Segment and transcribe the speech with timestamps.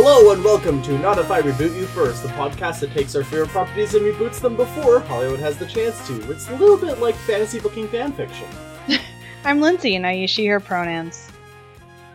[0.00, 3.24] Hello and welcome to Not If I Reboot You First, the podcast that takes our
[3.24, 6.30] favorite properties and reboots them before Hollywood has the chance to.
[6.30, 8.46] It's a little bit like fantasy booking fanfiction.
[9.44, 11.28] I'm Lindsay and I use she, her pronouns.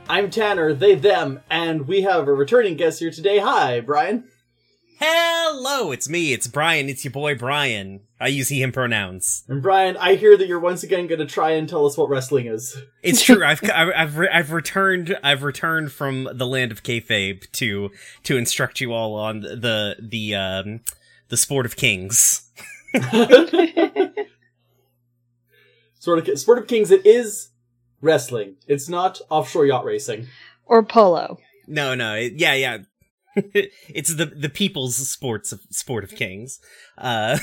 [0.07, 3.39] I'm Tanner, they, them, and we have a returning guest here today.
[3.39, 4.29] Hi, Bryan.
[4.97, 6.31] Hello, it's me.
[6.31, 6.87] It's Bryan.
[6.87, 7.99] It's your boy Bryan.
[8.23, 9.43] I use he him pronouns.
[9.49, 12.07] And Bryan, I hear that you're once again going to try and tell us what
[12.07, 12.81] wrestling is.
[13.01, 13.43] It's true.
[13.43, 15.17] I've I've I've, re- I've returned.
[15.21, 17.91] I've returned from the land of kayfabe to
[18.23, 20.79] to instruct you all on the the um
[21.27, 22.49] the sport of kings.
[25.99, 26.91] Sort of Sport of Kings.
[26.91, 27.49] It is
[27.99, 28.55] wrestling.
[28.67, 30.27] It's not offshore yacht racing.
[30.65, 31.39] Or polo.
[31.67, 32.15] No, no.
[32.15, 32.77] It, yeah, yeah.
[33.35, 36.59] it's the the people's sports of sport of kings.
[36.97, 37.37] Uh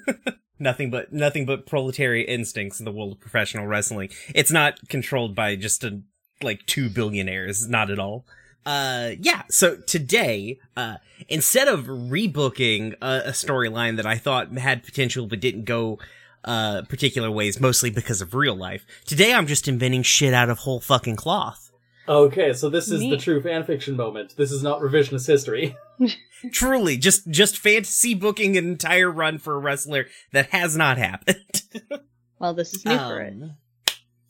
[0.58, 4.10] nothing but nothing but proletariat instincts in the world of professional wrestling.
[4.34, 6.00] It's not controlled by just a
[6.42, 8.24] like two billionaires, not at all.
[8.64, 10.96] Uh yeah, so today, uh
[11.28, 15.98] instead of rebooking a, a storyline that I thought had potential but didn't go
[16.44, 18.86] uh particular ways mostly because of real life.
[19.06, 21.65] Today I'm just inventing shit out of whole fucking cloth.
[22.08, 23.20] Okay, so this is the Neat.
[23.20, 24.36] true fanfiction moment.
[24.36, 25.76] This is not revisionist history.
[26.52, 31.62] Truly, just just fantasy booking an entire run for a wrestler that has not happened.
[32.38, 33.32] Well, this is new for it.
[33.32, 33.56] Um,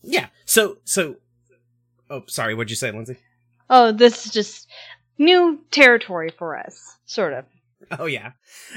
[0.01, 0.29] Yeah.
[0.45, 1.17] So so.
[2.09, 2.55] Oh, sorry.
[2.55, 3.17] What'd you say, Lindsay?
[3.69, 4.69] Oh, this is just
[5.19, 7.45] new territory for us, sort of.
[7.99, 8.33] Oh yeah,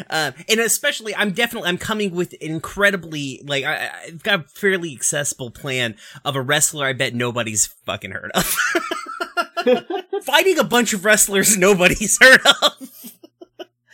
[0.10, 4.94] uh, and especially I'm definitely I'm coming with incredibly like I, I've got a fairly
[4.94, 8.46] accessible plan of a wrestler I bet nobody's fucking heard of.
[10.24, 12.90] Fighting a bunch of wrestlers nobody's heard of.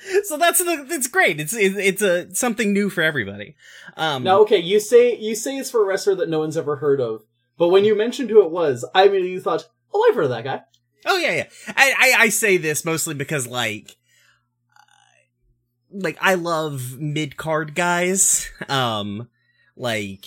[0.24, 1.40] so that's the it's great.
[1.40, 3.56] It's it's, it's a something new for everybody.
[3.98, 6.78] Um, Now, okay, you say you say it's for a wrestler that no one's ever
[6.78, 7.24] heard of,
[7.58, 10.44] but when you mentioned who it was, I immediately thought, "Oh, I've heard of that
[10.44, 10.62] guy."
[11.06, 11.46] Oh yeah, yeah.
[11.70, 13.96] I, I I say this mostly because like
[16.02, 18.50] like I love mid card guys.
[18.70, 19.30] Um
[19.76, 20.26] like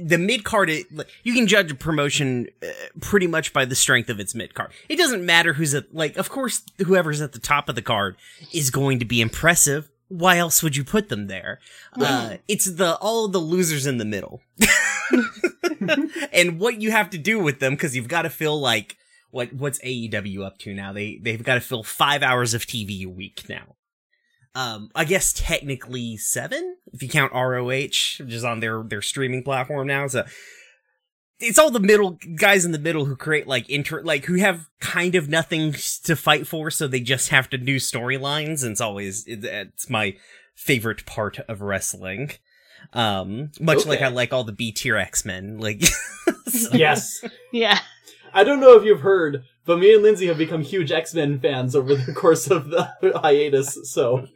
[0.00, 2.66] the mid card you can judge a promotion uh,
[3.00, 4.70] pretty much by the strength of its mid card.
[4.88, 8.16] It doesn't matter who's at like of course whoever's at the top of the card
[8.52, 9.90] is going to be impressive.
[10.08, 11.60] Why else would you put them there?
[12.00, 14.40] Uh it's the all the losers in the middle.
[16.32, 18.96] and what you have to do with them cuz you've got to feel like
[19.30, 20.92] what what's AEW up to now?
[20.92, 23.76] They they've got to fill five hours of TV a week now.
[24.54, 29.42] Um, I guess technically seven if you count ROH, which is on their their streaming
[29.44, 30.06] platform now.
[30.08, 30.24] So
[31.40, 34.66] it's all the middle guys in the middle who create like inter like who have
[34.80, 38.62] kind of nothing to fight for, so they just have to do storylines.
[38.62, 40.16] And it's always it's my
[40.56, 42.32] favorite part of wrestling.
[42.92, 45.82] Um, much like I like all the B tier X Men, like.
[46.46, 47.78] so- Yes, Yeah.
[48.32, 51.38] I don't know if you've heard, but me and Lindsay have become huge X Men
[51.38, 52.90] fans over the course of the
[53.22, 53.78] hiatus.
[53.84, 54.26] So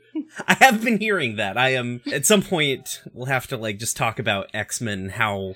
[0.46, 1.56] I have been hearing that.
[1.56, 5.08] I am at some point we'll have to like just talk about X Men.
[5.08, 5.54] How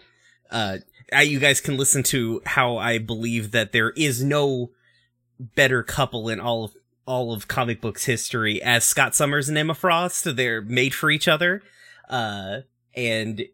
[0.50, 0.78] uh,
[1.22, 4.70] you guys can listen to how I believe that there is no
[5.38, 9.74] better couple in all of all of comic books history as Scott Summers and Emma
[9.74, 10.36] Frost.
[10.36, 11.62] They're made for each other,
[12.08, 12.60] uh,
[12.94, 13.44] and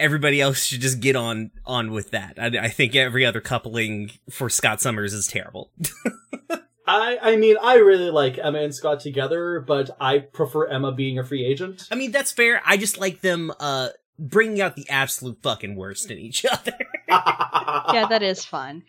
[0.00, 2.38] everybody else should just get on on with that.
[2.38, 5.70] I, I think every other coupling for Scott Summers is terrible.
[6.86, 11.18] I, I mean, I really like Emma and Scott together, but I prefer Emma being
[11.18, 11.88] a free agent.
[11.90, 12.60] I mean, that's fair.
[12.66, 13.88] I just like them uh
[14.18, 16.76] bringing out the absolute fucking worst in each other.
[17.08, 18.84] Yeah, that is fun.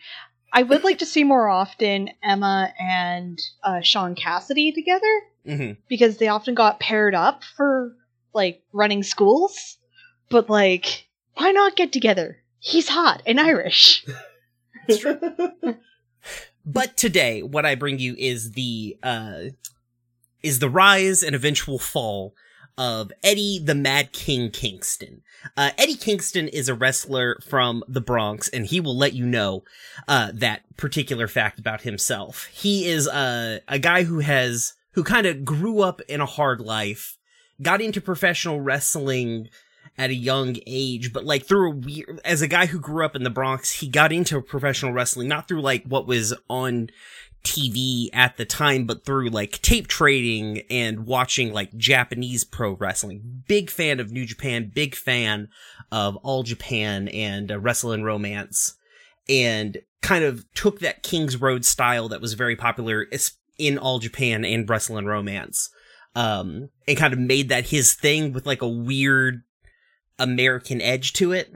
[0.52, 6.16] I would like to see more often Emma and uh, Sean Cassidy together hmm because
[6.18, 7.94] they often got paired up for
[8.34, 9.78] like running schools.
[10.28, 12.38] But like, why not get together?
[12.58, 14.04] He's hot and Irish.
[16.66, 19.44] But today, what I bring you is the uh
[20.42, 22.34] is the rise and eventual fall
[22.76, 25.22] of Eddie the Mad King Kingston.
[25.56, 29.62] Uh, Eddie Kingston is a wrestler from the Bronx, and he will let you know
[30.08, 32.46] uh, that particular fact about himself.
[32.46, 36.60] He is uh, a guy who has who kind of grew up in a hard
[36.60, 37.16] life,
[37.62, 39.48] got into professional wrestling
[39.98, 43.16] at a young age, but like through a weird, as a guy who grew up
[43.16, 46.90] in the Bronx, he got into professional wrestling, not through like what was on
[47.46, 53.44] TV at the time, but through like tape trading and watching like Japanese pro wrestling.
[53.46, 55.48] Big fan of New Japan, big fan
[55.90, 58.74] of All Japan and uh, Wrestle and Romance,
[59.28, 63.06] and kind of took that King's Road style that was very popular
[63.58, 65.70] in All Japan and Wrestle and Romance,
[66.14, 69.42] um, and kind of made that his thing with like a weird
[70.18, 71.52] American edge to it.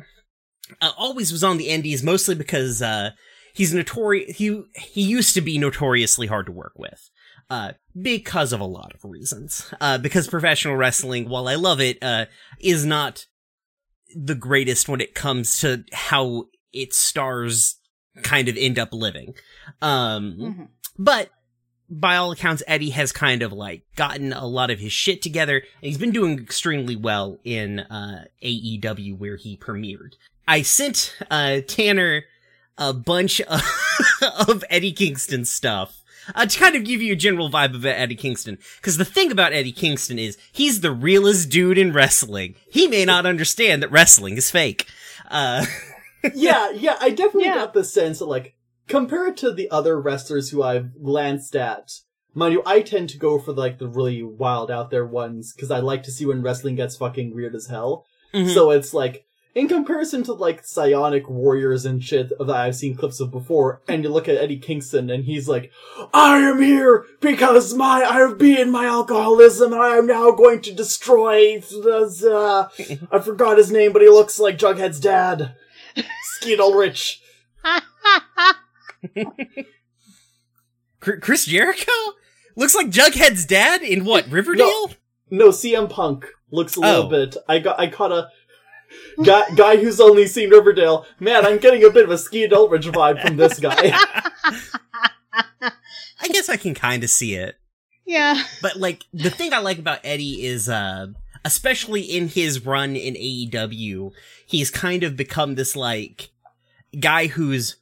[0.81, 3.11] Uh, always was on the indies, mostly because uh,
[3.55, 4.37] he's notorious.
[4.37, 7.11] He he used to be notoriously hard to work with,
[7.49, 9.73] uh, because of a lot of reasons.
[9.81, 12.27] Uh, because professional wrestling, while I love it, uh,
[12.61, 13.27] is not
[14.15, 17.77] the greatest when it comes to how its stars
[18.23, 19.35] kind of end up living.
[19.83, 20.69] Um, Mhm.
[20.99, 21.31] but
[21.91, 25.57] by all accounts, Eddie has kind of like gotten a lot of his shit together,
[25.57, 30.15] and he's been doing extremely well in uh, AEW where he premiered.
[30.47, 32.25] I sent uh, Tanner
[32.79, 33.61] a bunch of,
[34.49, 36.03] of Eddie Kingston stuff
[36.35, 38.59] uh, to kind of give you a general vibe of Eddie Kingston.
[38.77, 42.55] Because the thing about Eddie Kingston is he's the realest dude in wrestling.
[42.71, 44.87] He may not understand that wrestling is fake.
[45.31, 45.67] Uh,
[46.35, 47.57] yeah, yeah, I definitely Yeah.
[47.57, 48.55] got the sense that, like,
[48.91, 51.93] compared to the other wrestlers who I've glanced at,
[52.35, 55.71] mind you, I tend to go for, like, the really wild out there ones, because
[55.71, 58.05] I like to see when wrestling gets fucking weird as hell.
[58.35, 58.53] mhm.
[58.53, 63.21] So it's like, in comparison to, like, psionic warriors and shit that I've seen clips
[63.21, 65.71] of before, and you look at Eddie Kingston, and he's like,
[66.13, 70.63] I am here because my, I have beaten my alcoholism, and I am now going
[70.63, 72.69] to destroy, uh,
[73.11, 75.55] I forgot his name, but he looks like Jughead's dad.
[76.23, 77.20] Skeet Ulrich.
[81.01, 81.93] Cr- Chris Jericho
[82.57, 84.93] looks like Jughead's dad in what Riverdale?
[85.31, 87.09] No, CM Punk looks a little Oh.
[87.09, 87.37] bit.
[87.49, 87.79] I got.
[87.81, 88.29] I caught a
[89.25, 91.07] guy guy who's only seen Riverdale.
[91.21, 93.93] Man, I'm getting a bit of a Skeet Ulrich vibe from this guy.
[96.23, 97.57] I guess I can kind of see it.
[98.07, 98.43] yeah.
[98.61, 101.07] But like the thing I like about Eddie is uh
[101.45, 104.11] especially in his run in AEW,
[104.47, 106.31] he's kind of become this like
[106.99, 107.77] guy who's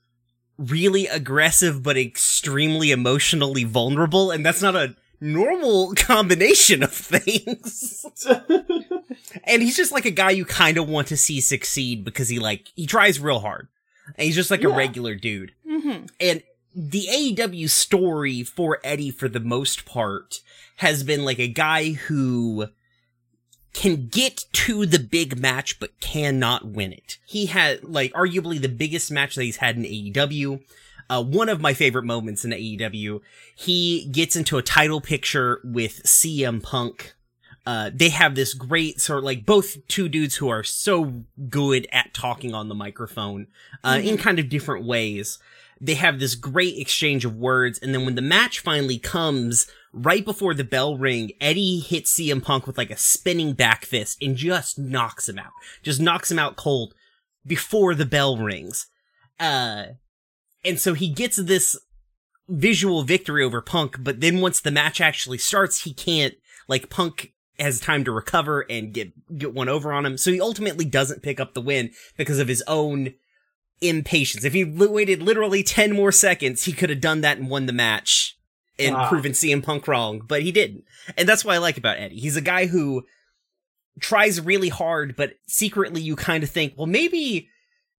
[0.58, 8.04] really aggressive but extremely emotionally vulnerable and that's not a normal combination of things.
[9.44, 12.38] and he's just like a guy you kind of want to see succeed because he
[12.38, 13.68] like he tries real hard.
[14.16, 15.52] And he's just like a regular dude.
[15.68, 16.42] hmm And
[16.74, 20.40] the AEW story for Eddie, for the most part,
[20.76, 22.68] has been like a guy who
[23.78, 27.18] can get to the big match but cannot win it.
[27.24, 30.60] He had like arguably the biggest match that he's had in AEW.
[31.08, 33.20] Uh, one of my favorite moments in AEW,
[33.54, 37.14] he gets into a title picture with CM Punk.
[37.64, 41.86] Uh, they have this great sort of like both two dudes who are so good
[41.92, 43.46] at talking on the microphone,
[43.84, 45.38] uh, in kind of different ways
[45.80, 50.24] they have this great exchange of words, and then when the match finally comes, right
[50.24, 54.36] before the bell ring, Eddie hits CM Punk with like a spinning back fist and
[54.36, 55.52] just knocks him out.
[55.82, 56.94] Just knocks him out cold
[57.46, 58.86] before the bell rings.
[59.40, 59.84] Uh,
[60.64, 61.78] and so he gets this
[62.48, 66.34] visual victory over Punk, but then once the match actually starts, he can't,
[66.66, 70.16] like, Punk has time to recover and get, get one over on him.
[70.16, 73.14] So he ultimately doesn't pick up the win because of his own
[73.80, 74.44] impatience.
[74.44, 77.72] If he waited literally 10 more seconds, he could have done that and won the
[77.72, 78.37] match
[78.78, 79.08] and Ah.
[79.08, 80.84] proven CM Punk wrong, but he didn't.
[81.16, 82.20] And that's what I like about Eddie.
[82.20, 83.04] He's a guy who
[84.00, 87.48] tries really hard, but secretly you kind of think, well, maybe,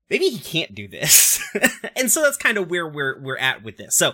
[0.10, 1.40] maybe he can't do this.
[1.96, 3.96] and so that's kind of where we're, we're at with this.
[3.98, 4.14] So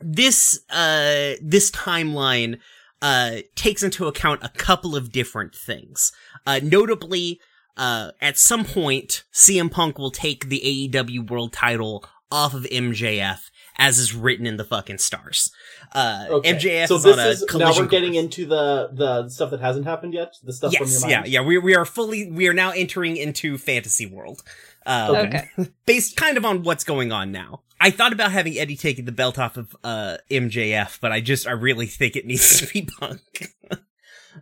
[0.00, 2.58] this, uh, this timeline,
[3.02, 6.12] uh, takes into account a couple of different things.
[6.46, 7.40] Uh, notably,
[7.76, 10.60] uh, at some point, CM Punk will take the
[10.92, 15.50] AEW world title off of MJF, as is written in the fucking stars.
[15.92, 16.52] Uh, Okay.
[16.54, 18.24] MJF so is this on a is now collision we're getting course.
[18.24, 20.34] into the the stuff that hasn't happened yet.
[20.44, 21.32] The stuff from Yes, your yeah, mind.
[21.32, 21.40] yeah.
[21.40, 24.42] We we are fully we are now entering into fantasy world.
[24.86, 25.48] Um, Okay.
[25.86, 27.62] based kind of on what's going on now.
[27.80, 31.46] I thought about having Eddie taking the belt off of uh MJF, but I just
[31.48, 33.48] I really think it needs to be Punk.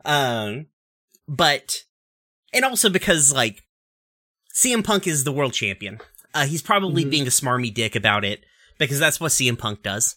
[0.04, 0.66] um
[1.28, 1.84] but
[2.52, 3.62] and also because like
[4.54, 6.00] CM Punk is the world champion.
[6.34, 7.10] Uh he's probably Mhm.
[7.10, 8.44] being a smarmy dick about it
[8.78, 10.16] because that's what CM Punk does.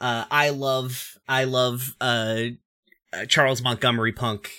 [0.00, 2.36] Uh I love I love uh,
[3.12, 4.50] uh Charles Montgomery Punk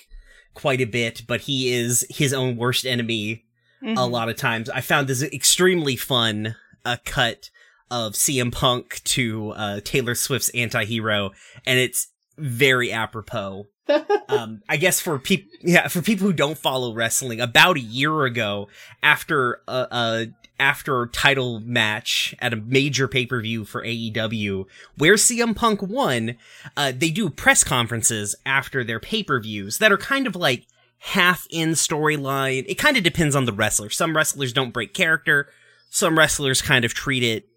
[0.54, 3.44] quite a bit, but he is his own worst enemy
[3.82, 4.10] a Mhm.
[4.10, 4.68] lot of times.
[4.68, 7.48] I found this extremely fun uh, cut
[7.90, 11.30] of CM Punk to uh, Taylor Swift's anti-hero,
[11.66, 13.68] and it's very apropos.
[14.28, 18.24] um, I guess for people, yeah, for people who don't follow wrestling, about a year
[18.24, 18.68] ago,
[19.02, 20.26] after a, a
[20.60, 26.36] after title match at a major pay per view for AEW, where CM Punk won,
[26.76, 30.66] uh, they do press conferences after their pay per views that are kind of like
[30.98, 32.64] half in storyline.
[32.68, 33.90] It kind of depends on the wrestler.
[33.90, 35.48] Some wrestlers don't break character.
[35.88, 37.48] Some wrestlers kind of treat it,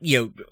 [0.00, 0.44] you know,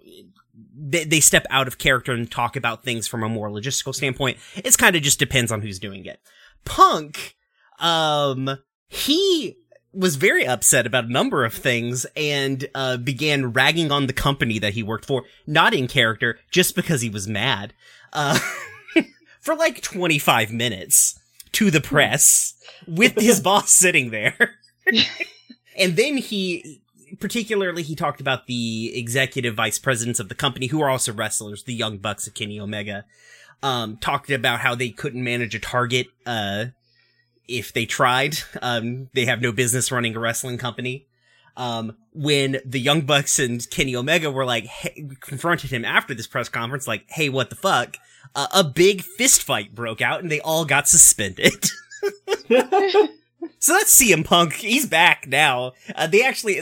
[0.74, 4.38] they, they step out of character and talk about things from a more logistical standpoint.
[4.56, 6.20] It's kind of just depends on who's doing it.
[6.64, 7.36] Punk,
[7.78, 9.56] um, he
[9.92, 14.58] was very upset about a number of things and uh, began ragging on the company
[14.58, 17.72] that he worked for, not in character, just because he was mad,
[18.12, 18.38] uh,
[19.40, 21.18] for like 25 minutes
[21.52, 22.54] to the press
[22.86, 24.58] with his boss sitting there.
[25.76, 26.82] and then he,
[27.18, 31.64] particularly, he talked about the executive vice presidents of the company who are also wrestlers,
[31.64, 33.04] the Young Bucks of Kenny Omega.
[33.62, 36.66] Um, talked about how they couldn't manage a target, uh,
[37.48, 38.38] if they tried.
[38.62, 41.06] Um, they have no business running a wrestling company.
[41.56, 46.26] Um, when the Young Bucks and Kenny Omega were like, hey, confronted him after this
[46.26, 47.96] press conference, like, hey, what the fuck?
[48.34, 51.64] Uh, a big fist fight broke out and they all got suspended.
[53.58, 54.54] so that's CM Punk.
[54.54, 55.72] He's back now.
[55.94, 56.60] Uh, they actually,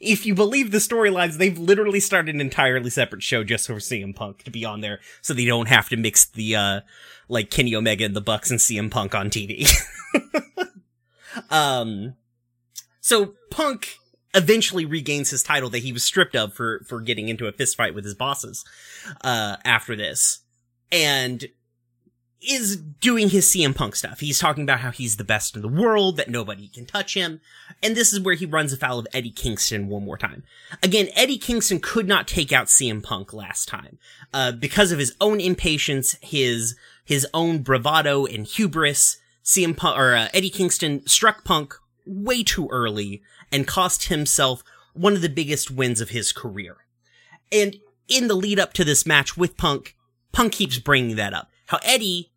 [0.00, 4.14] if you believe the storylines, they've literally started an entirely separate show just for CM
[4.14, 6.80] Punk to be on there so they don't have to mix the, uh,
[7.28, 9.68] like Kenny Omega and the Bucks and CM Punk on TV.
[11.50, 12.14] um,
[13.00, 13.96] so Punk
[14.34, 17.76] eventually regains his title that he was stripped of for, for getting into a fist
[17.76, 18.64] fight with his bosses,
[19.22, 20.40] uh, after this.
[20.92, 21.46] And
[22.46, 24.20] is doing his CM Punk stuff.
[24.20, 27.40] He's talking about how he's the best in the world, that nobody can touch him.
[27.82, 30.44] And this is where he runs afoul of Eddie Kingston one more time.
[30.82, 33.98] Again, Eddie Kingston could not take out CM Punk last time,
[34.32, 39.16] uh, because of his own impatience, his, his own bravado and hubris.
[39.42, 41.72] CM Punk, or uh, Eddie Kingston struck Punk
[42.04, 43.22] way too early
[43.52, 46.78] and cost himself one of the biggest wins of his career.
[47.52, 47.76] And
[48.08, 49.94] in the lead up to this match with Punk,
[50.32, 51.48] Punk keeps bringing that up.
[51.66, 52.32] How Eddie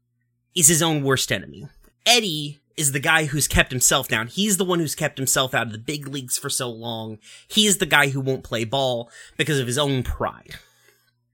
[0.56, 1.68] is his own worst enemy.
[2.06, 4.28] Eddie is the guy who's kept himself down.
[4.28, 7.18] He's the one who's kept himself out of the big leagues for so long.
[7.48, 10.56] He's the guy who won't play ball because of his own pride.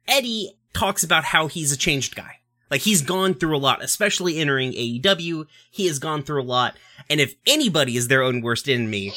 [0.08, 2.40] Eddie talks about how he's a changed guy.
[2.76, 5.46] Like he's gone through a lot, especially entering AEW.
[5.72, 6.76] He has gone through a lot.
[7.10, 9.14] And if anybody is their own worst enemy,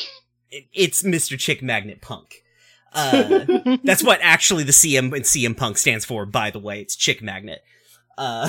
[0.73, 1.37] it's Mr.
[1.37, 2.45] Chick Magnet Punk.
[2.93, 3.47] Uh,
[3.83, 6.81] that's what actually the CM and CM Punk stands for, by the way.
[6.81, 7.61] It's Chick Magnet.
[8.17, 8.49] Uh,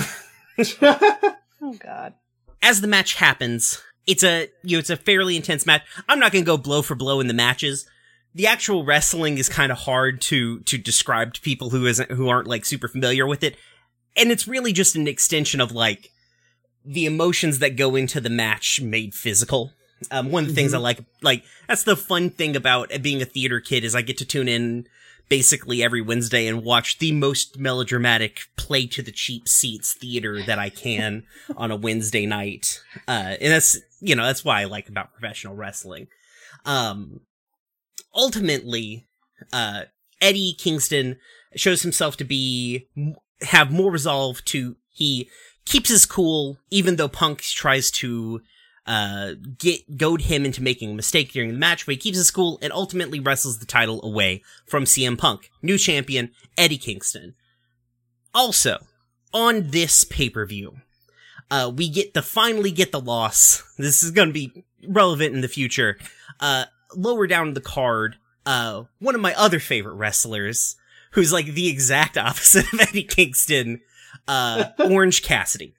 [0.80, 2.14] oh god.
[2.62, 5.82] as the match happens, it's a you know it's a fairly intense match.
[6.08, 7.84] I'm not gonna go blow for blow in the matches.
[8.32, 12.28] The actual wrestling is kind of hard to to describe to people who isn't who
[12.28, 13.56] aren't like super familiar with it,
[14.16, 16.10] and it's really just an extension of like
[16.84, 19.72] the emotions that go into the match made physical.
[20.10, 23.26] Um, one of the things I like, like that's the fun thing about being a
[23.26, 24.86] theater kid is I get to tune in
[25.28, 30.58] basically every Wednesday and watch the most melodramatic play to the cheap seats theater that
[30.58, 31.24] I can
[31.56, 32.82] on a Wednesday night.
[33.06, 36.08] Uh, and that's, you know, that's why I like about professional wrestling.
[36.64, 37.20] Um,
[38.14, 39.06] ultimately,
[39.52, 39.82] uh,
[40.20, 41.16] Eddie Kingston
[41.54, 42.88] shows himself to be,
[43.42, 45.28] have more resolve to, he
[45.64, 48.40] keeps his cool, even though Punk tries to,
[48.86, 52.30] uh, get, goad him into making a mistake during the match, but he keeps his
[52.30, 55.50] cool and ultimately wrestles the title away from CM Punk.
[55.62, 57.34] New champion, Eddie Kingston.
[58.34, 58.78] Also,
[59.32, 60.76] on this pay-per-view,
[61.50, 63.62] uh, we get to finally get the loss.
[63.78, 65.96] This is gonna be relevant in the future.
[66.38, 70.76] Uh, lower down the card, uh, one of my other favorite wrestlers,
[71.12, 73.80] who's like the exact opposite of Eddie Kingston,
[74.28, 75.74] uh, Orange Cassidy.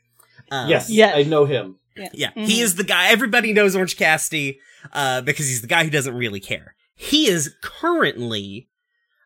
[0.51, 1.15] Uh, yes, Yes.
[1.15, 1.77] I know him.
[2.13, 2.45] yeah, Mhm.
[2.47, 3.09] he is the guy.
[3.09, 4.59] Everybody knows Orange Cassidy,
[4.93, 6.75] uh, because he's the guy who doesn't really care.
[6.95, 8.67] He is currently,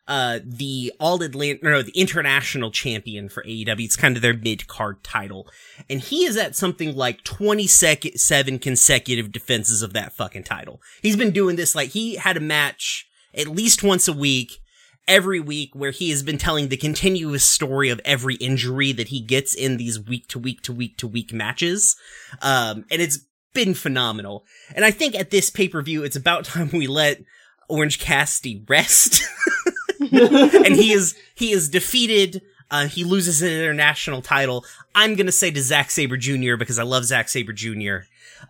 [0.08, 3.86] uh, the all Atlantic, no, the international champion for AEW.
[3.86, 5.48] It's kind of their mid card title.
[5.90, 10.82] And he is at something like 27 consecutive defenses of that fucking title.
[11.02, 14.60] He's been doing this like he had a match at least once a week
[15.08, 19.22] every week where he has been telling the continuous story of every injury that he
[19.22, 21.96] gets in these week to week to week to week matches.
[22.42, 23.20] Um, and it's
[23.54, 24.46] been phenomenal.
[24.76, 27.22] And I think at this pay-per-view, it's about time we let
[27.70, 29.24] Orange Cassidy rest.
[30.00, 32.42] and he is, he is defeated.
[32.72, 34.66] Uh, he loses an international title.
[34.96, 36.56] I'm gonna say to Zack Sabre Jr.
[36.58, 37.98] because I love Zack Sabre Jr.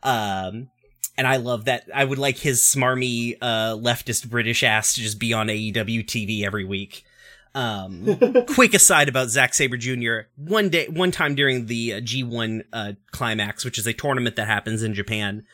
[0.04, 0.70] Um,
[1.18, 1.90] and I love that.
[1.94, 6.44] I would like his smarmy, uh, leftist British ass to just be on AEW TV
[6.44, 7.06] every week.
[7.54, 8.18] Um,
[8.48, 10.28] quick aside about Zack Sabre Jr.
[10.36, 14.48] One day, one time during the uh, G1 uh, climax, which is a tournament that
[14.48, 15.46] happens in Japan,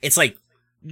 [0.00, 0.38] it's like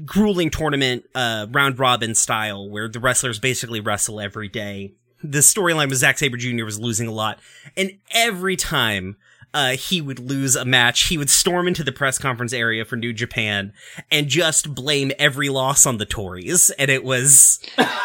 [0.04, 4.92] grueling tournament, uh, round robin style, where the wrestlers basically wrestle every day.
[5.23, 6.64] The storyline with Zack Sabre Jr.
[6.64, 7.40] was losing a lot,
[7.76, 9.16] and every time
[9.55, 12.97] uh, he would lose a match, he would storm into the press conference area for
[12.97, 13.73] New Japan
[14.11, 17.59] and just blame every loss on the Tories, and it was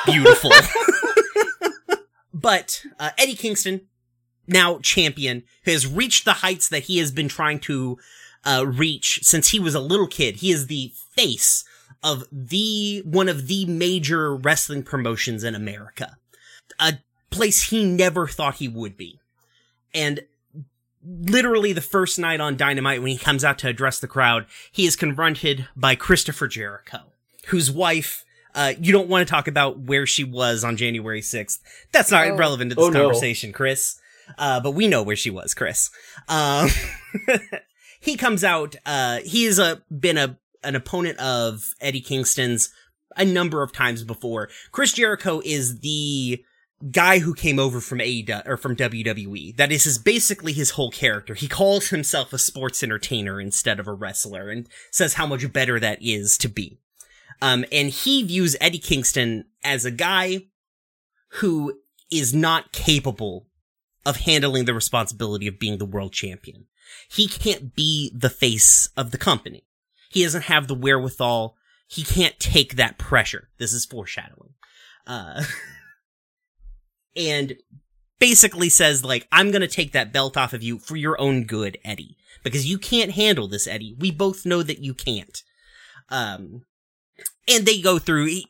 [0.05, 0.51] beautiful.
[2.33, 3.81] but uh, Eddie Kingston,
[4.47, 7.97] now champion, has reached the heights that he has been trying to
[8.45, 10.37] uh, reach since he was a little kid.
[10.37, 11.65] He is the face
[12.01, 16.17] of the one of the major wrestling promotions in America.
[16.79, 19.19] A place he never thought he would be.
[19.93, 20.21] And
[21.05, 24.85] literally the first night on Dynamite when he comes out to address the crowd, he
[24.85, 26.99] is confronted by Christopher Jericho,
[27.47, 28.23] whose wife
[28.55, 31.59] uh, you don't want to talk about where she was on January 6th.
[31.91, 32.35] That's not Oh.
[32.35, 33.01] relevant to this Oh, no.
[33.05, 33.99] conversation, Chris.
[34.37, 35.89] Uh, but we know where she was, Chris.
[36.29, 36.69] Um,
[37.99, 42.69] he comes out, uh, he has a, been a, an opponent of Eddie Kingston's
[43.17, 44.49] a number of times before.
[44.71, 46.43] Chris Jericho is the
[46.91, 49.55] guy who came over from AEW, or from WWE.
[49.55, 51.33] That is his, basically his whole character.
[51.33, 55.79] He calls himself a sports entertainer instead of a wrestler and says how much better
[55.79, 56.79] that is to be.
[57.41, 60.47] Um, and he views Eddie Kingston as a guy
[61.39, 61.79] who
[62.11, 63.47] is not capable
[64.05, 66.67] of handling the responsibility of being the world champion.
[67.09, 69.65] He can't be the face of the company.
[70.09, 71.55] He doesn't have the wherewithal.
[71.87, 73.49] He can't take that pressure.
[73.57, 74.53] This is foreshadowing.
[75.07, 75.43] Uh,
[77.15, 77.55] and
[78.19, 81.77] basically says like, I'm gonna take that belt off of you for your own good,
[81.83, 82.17] Eddie.
[82.43, 83.95] Because you can't handle this, Eddie.
[83.99, 85.41] We both know that you can't.
[86.09, 86.63] Um,
[87.47, 88.25] and they go through.
[88.25, 88.47] He,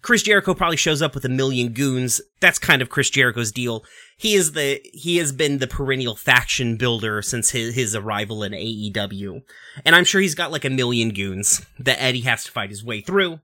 [0.00, 2.20] Chris Jericho probably shows up with a million goons.
[2.40, 3.84] That's kind of Chris Jericho's deal.
[4.16, 8.52] He is the he has been the perennial faction builder since his his arrival in
[8.52, 9.42] AEW,
[9.84, 12.84] and I'm sure he's got like a million goons that Eddie has to fight his
[12.84, 13.40] way through.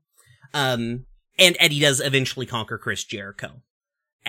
[0.53, 1.05] Um,
[1.37, 3.61] and Eddie does eventually conquer Chris Jericho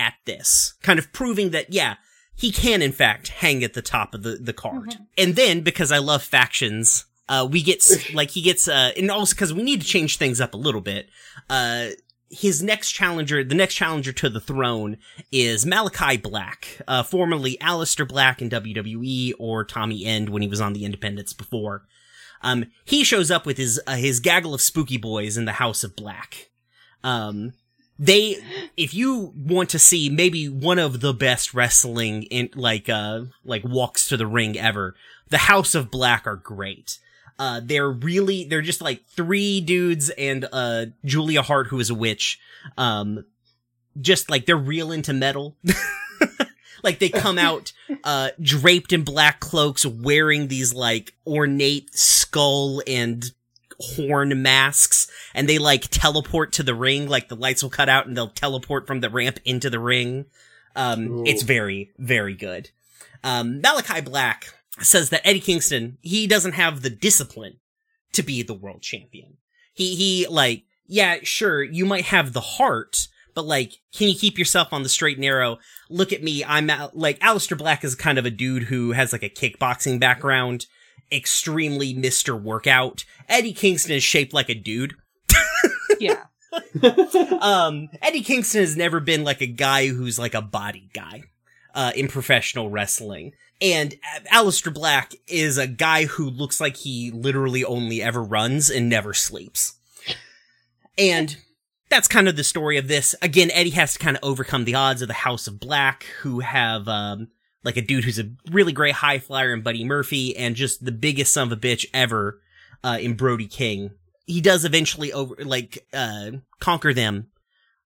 [0.00, 1.96] at this, kind of proving that yeah,
[2.34, 4.96] he can in fact hang at the top of the the card.
[5.18, 9.34] And then because I love factions, uh, we get like he gets uh, and also
[9.34, 11.08] because we need to change things up a little bit.
[11.48, 11.88] Uh,
[12.30, 14.96] his next challenger, the next challenger to the throne
[15.32, 20.60] is Malachi Black, uh, formerly Aleister Black in WWE or Tommy End when he was
[20.60, 21.82] on the Independents before.
[22.42, 25.84] Um, he shows up with his uh, his gaggle of spooky boys in the House
[25.84, 26.50] of Black.
[27.02, 27.52] Um,
[28.00, 28.42] they,
[28.78, 33.62] if you want to see maybe one of the best wrestling in like uh like
[33.62, 34.96] walks to the ring ever,
[35.28, 36.98] the House of Black are great.
[37.38, 41.94] Uh, they're really, they're just like three dudes and, uh, Julia Hart, who is a
[41.94, 42.38] witch.
[42.76, 43.24] Um,
[43.98, 45.56] just like they're real into metal.
[46.82, 47.72] like they come out,
[48.04, 53.32] uh, draped in black cloaks, wearing these like ornate skull and
[53.80, 58.06] horn masks, and they like teleport to the ring, like the lights will cut out
[58.06, 60.26] and they'll teleport from the ramp into the ring.
[60.76, 61.24] Um, Ooh.
[61.26, 62.70] it's very, very good.
[63.24, 67.56] Um, Malachi Black says that Eddie Kingston, he doesn't have the discipline
[68.12, 69.36] to be the world champion.
[69.74, 74.38] He, he, like, yeah, sure, you might have the heart, but like, can you keep
[74.38, 75.58] yourself on the straight and narrow?
[75.88, 79.22] Look at me, I'm, like, Aleister Black is kind of a dude who has like
[79.22, 80.66] a kickboxing background,
[81.12, 82.40] extremely Mr.
[82.40, 83.04] Workout.
[83.28, 84.94] Eddie Kingston is shaped like a dude.
[85.98, 86.24] Yeah.
[87.40, 91.24] um, Eddie Kingston has never been like a guy who's like a body guy,
[91.74, 93.32] uh, in professional wrestling.
[93.60, 98.70] And uh, Aleister Black is a guy who looks like he literally only ever runs
[98.70, 99.74] and never sleeps.
[100.96, 101.36] And
[101.88, 103.14] that's kind of the story of this.
[103.20, 106.40] Again, Eddie has to kind of overcome the odds of the House of Black, who
[106.40, 107.28] have, um,
[107.64, 110.92] like a dude who's a really great high flyer in Buddy Murphy and just the
[110.92, 112.40] biggest son of a bitch ever,
[112.82, 113.90] uh, in Brody King.
[114.26, 117.28] He does eventually over, like, uh, conquer them,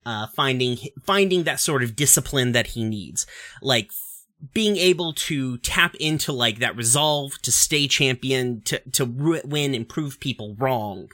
[0.06, 3.26] uh, finding, finding that sort of discipline that he needs.
[3.62, 3.90] Like,
[4.52, 9.88] being able to tap into like that resolve to stay champion, to, to win and
[9.88, 11.08] prove people wrong.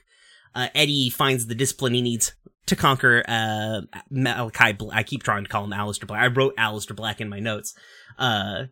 [0.54, 2.34] Uh, Eddie finds the discipline he needs
[2.66, 4.98] to conquer, uh, Malachi Black.
[4.98, 6.22] I keep trying to call him Aleister Black.
[6.22, 7.74] I wrote Aleister Black in my notes.
[8.20, 8.66] Uh,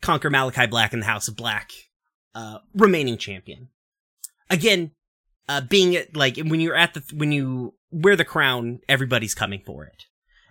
[0.00, 1.70] conquer Malachi Black in the House of Black,
[2.34, 3.68] uh, remaining champion.
[4.48, 4.92] Again,
[5.48, 9.62] uh, being at, like, when you're at the, when you wear the crown, everybody's coming
[9.64, 10.06] for it.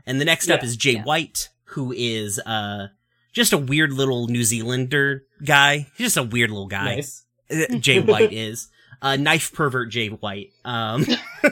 [0.06, 1.04] And the next up is Jay yeah.
[1.04, 2.88] White, who is, uh,
[3.34, 5.88] just a weird little New Zealander guy.
[5.96, 6.96] He's just a weird little guy.
[6.96, 7.26] Nice.
[7.52, 8.70] Uh, Jay White is.
[9.02, 10.52] Uh, knife pervert Jay White.
[10.66, 11.06] Um,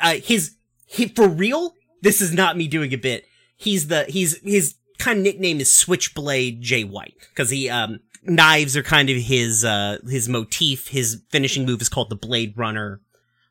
[0.00, 3.24] uh, his, he, for real, this is not me doing a bit.
[3.56, 7.14] He's the, he's, his kind of nickname is Switchblade Jay White.
[7.34, 10.88] Cause he, um, knives are kind of his, uh, his motif.
[10.88, 13.00] His finishing move is called the Blade Runner.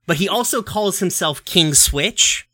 [0.05, 2.47] But he also calls himself King Switch.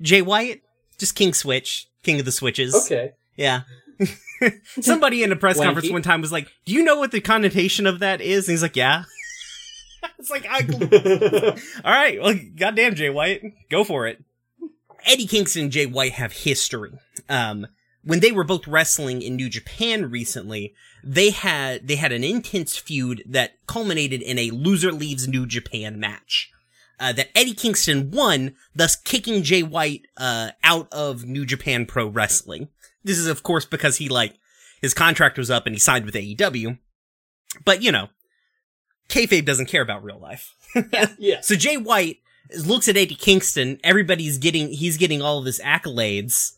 [0.00, 0.62] Jay White?
[0.98, 1.86] Just King Switch.
[2.02, 2.74] King of the Switches.
[2.74, 3.12] Okay.
[3.36, 3.62] Yeah.
[4.80, 5.64] Somebody in a press Wanky.
[5.64, 8.52] conference one time was like, "Do you know what the connotation of that is?" And
[8.52, 9.04] he's like, "Yeah."
[10.18, 10.60] it's like, I,
[11.84, 14.22] all right, well, goddamn, Jay White, go for it.
[15.06, 16.92] Eddie Kingston and Jay White have history.
[17.28, 17.66] Um,
[18.02, 22.76] when they were both wrestling in New Japan recently, they had they had an intense
[22.76, 26.50] feud that culminated in a loser leaves New Japan match.
[26.98, 32.06] Uh, that Eddie Kingston won, thus kicking Jay White uh, out of New Japan Pro
[32.06, 32.68] Wrestling.
[33.04, 34.38] This is, of course, because he like
[34.80, 36.78] his contract was up and he signed with AEW.
[37.64, 38.08] But you know,
[39.08, 40.54] kayfabe doesn't care about real life.
[41.18, 41.40] Yeah.
[41.40, 42.18] So Jay White
[42.64, 43.78] looks at Eddie Kingston.
[43.82, 46.52] Everybody's getting, he's getting all of his accolades.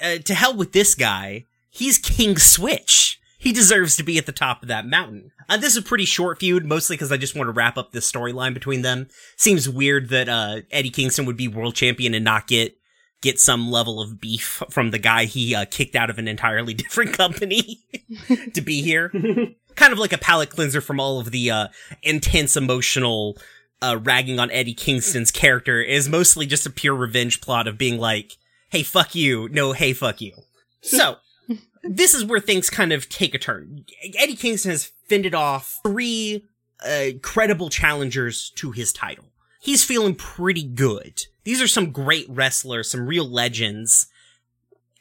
[0.00, 1.44] Uh, to hell with this guy.
[1.70, 3.20] He's King Switch.
[3.38, 5.30] He deserves to be at the top of that mountain.
[5.48, 7.92] Uh, this is a pretty short feud, mostly because I just want to wrap up
[7.92, 9.08] this storyline between them.
[9.36, 12.76] Seems weird that, uh, Eddie Kingston would be world champion and not get,
[13.20, 16.74] get some level of beef from the guy he, uh, kicked out of an entirely
[16.74, 17.84] different company
[18.54, 19.10] to be here.
[19.76, 21.68] kind of like a palate cleanser from all of the, uh,
[22.02, 23.36] intense emotional,
[23.82, 27.98] uh, ragging on Eddie Kingston's character is mostly just a pure revenge plot of being
[27.98, 28.36] like,
[28.70, 29.48] hey, fuck you.
[29.50, 30.32] No, hey, fuck you.
[30.80, 31.16] So,
[31.82, 33.84] this is where things kind of take a turn.
[34.18, 36.44] Eddie Kingston has fended off three
[36.84, 39.26] uh, credible challengers to his title.
[39.60, 41.22] He's feeling pretty good.
[41.44, 44.06] These are some great wrestlers, some real legends,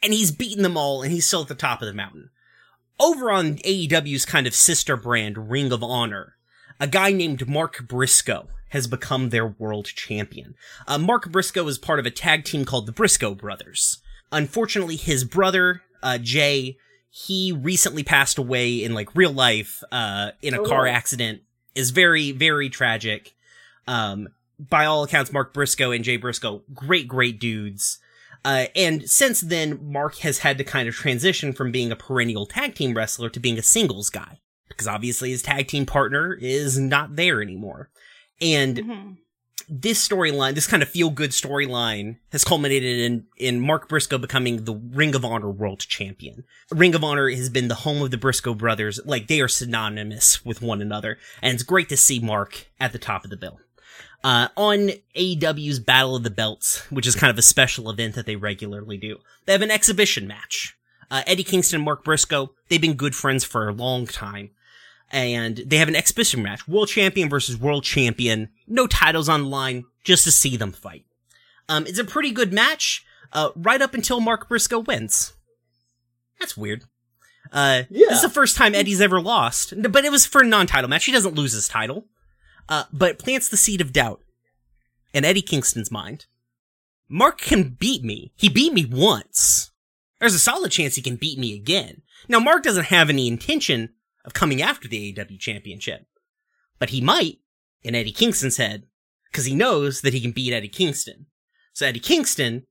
[0.01, 2.29] and he's beaten them all, and he's still at the top of the mountain.
[2.99, 6.35] Over on AEW's kind of sister brand, Ring of Honor,
[6.79, 10.55] a guy named Mark Briscoe has become their world champion.
[10.87, 13.99] Uh, Mark Briscoe is part of a tag team called the Briscoe Brothers.
[14.31, 16.77] Unfortunately, his brother, uh, Jay,
[17.09, 21.41] he recently passed away in like real life, uh, in a Oh, car accident.
[21.75, 23.33] Is very, very tragic.
[23.85, 27.99] Um, by all accounts, Mark Briscoe and Jay Briscoe, great, great dudes.
[28.45, 32.45] Uh, and since then, Mark has had to kind of transition from being a perennial
[32.45, 34.39] tag team wrestler to being a singles guy.
[34.69, 37.89] Because obviously his tag team partner is not there anymore.
[38.41, 39.17] And Mhm.
[39.67, 44.65] this storyline, this kind of feel good storyline, has culminated in in Mark Briscoe becoming
[44.65, 46.43] the Ring of Honor World Champion.
[46.71, 50.45] Ring of Honor has been the home of the Briscoe brothers, like they are synonymous
[50.45, 53.59] with one another, and it's great to see Mark at the top of the bill.
[54.23, 58.25] Uh, on AEW's Battle of the Belts, which is kind of a special event that
[58.25, 60.75] they regularly do, they have an exhibition match.
[61.11, 64.49] Uh, Eddie Kingston and Mark Briscoe, they've been good friends for a long time
[65.11, 69.47] and they have an exhibition match world champion versus world champion no titles on the
[69.49, 71.05] line just to see them fight.
[71.69, 75.33] Um it's a pretty good match uh right up until mark briscoe wins.
[76.39, 76.83] That's weird.
[77.51, 78.07] Uh Yeah.
[78.09, 81.05] this is the first time eddie's ever lost but it was for a non-title match.
[81.05, 82.05] He doesn't lose his title.
[82.67, 84.21] Uh but it plants the seed of doubt
[85.13, 86.25] in eddie kingston's mind.
[87.07, 88.31] Mark can beat me.
[88.35, 89.69] He beat me once.
[90.19, 92.01] There's a solid chance he can beat me again.
[92.27, 93.89] Now mark doesn't have any intention
[94.25, 96.07] of coming after the AEW championship.
[96.79, 97.39] But he might,
[97.83, 98.83] in Eddie Kingston's head,
[99.31, 101.27] because he knows that he can beat Eddie Kingston.
[101.73, 102.63] So Eddie Kingston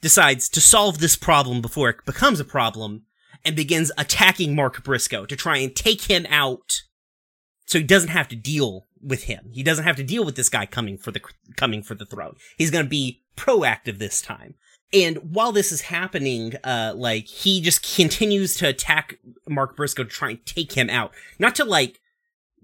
[0.00, 3.02] decides to solve this problem before it becomes a problem
[3.44, 6.82] and begins attacking Mark Briscoe to try and take him out
[7.66, 9.50] so he doesn't have to deal with him.
[9.52, 11.20] He doesn't have to deal with this guy coming for the
[11.56, 12.36] coming for the throne.
[12.56, 14.54] He's going to be proactive this time.
[14.92, 20.10] And while this is happening, uh, like, he just continues to attack Mark Briscoe to
[20.10, 21.12] try and take him out.
[21.38, 22.00] Not to like,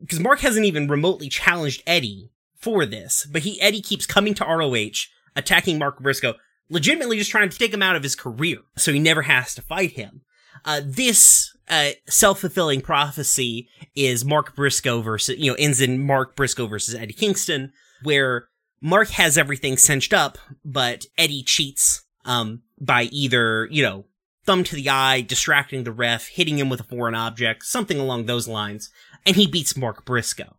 [0.01, 4.45] because Mark hasn't even remotely challenged Eddie for this, but he, Eddie keeps coming to
[4.45, 5.07] ROH,
[5.37, 6.35] attacking Mark Briscoe,
[6.71, 9.63] legitimately just trying to take him out of his career, so he never has to
[9.63, 10.23] fight him.
[10.65, 16.67] Uh, this, uh, self-fulfilling prophecy is Mark Briscoe versus, you know, ends in Mark Briscoe
[16.67, 18.49] versus Eddie Kingston, where
[18.81, 24.05] Mark has everything cinched up, but Eddie cheats, um, by either, you know,
[24.45, 28.27] thumb to the eye, distracting the ref, hitting him with a foreign object, something along
[28.27, 28.91] those lines,
[29.25, 30.57] and he beats Mark Briscoe.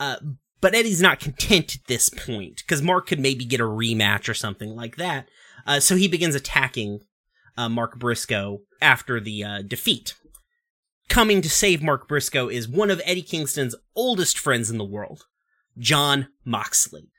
[0.00, 0.16] Uh,
[0.60, 4.34] but Eddie's not content at this point, because Mark could maybe get a rematch or
[4.34, 5.28] something like that.
[5.66, 7.00] Uh, so he begins attacking
[7.56, 10.14] uh, Mark Briscoe after the uh, defeat.
[11.08, 15.26] Coming to save Mark Briscoe is one of Eddie Kingston's oldest friends in the world,
[15.78, 17.10] Jon Moxley.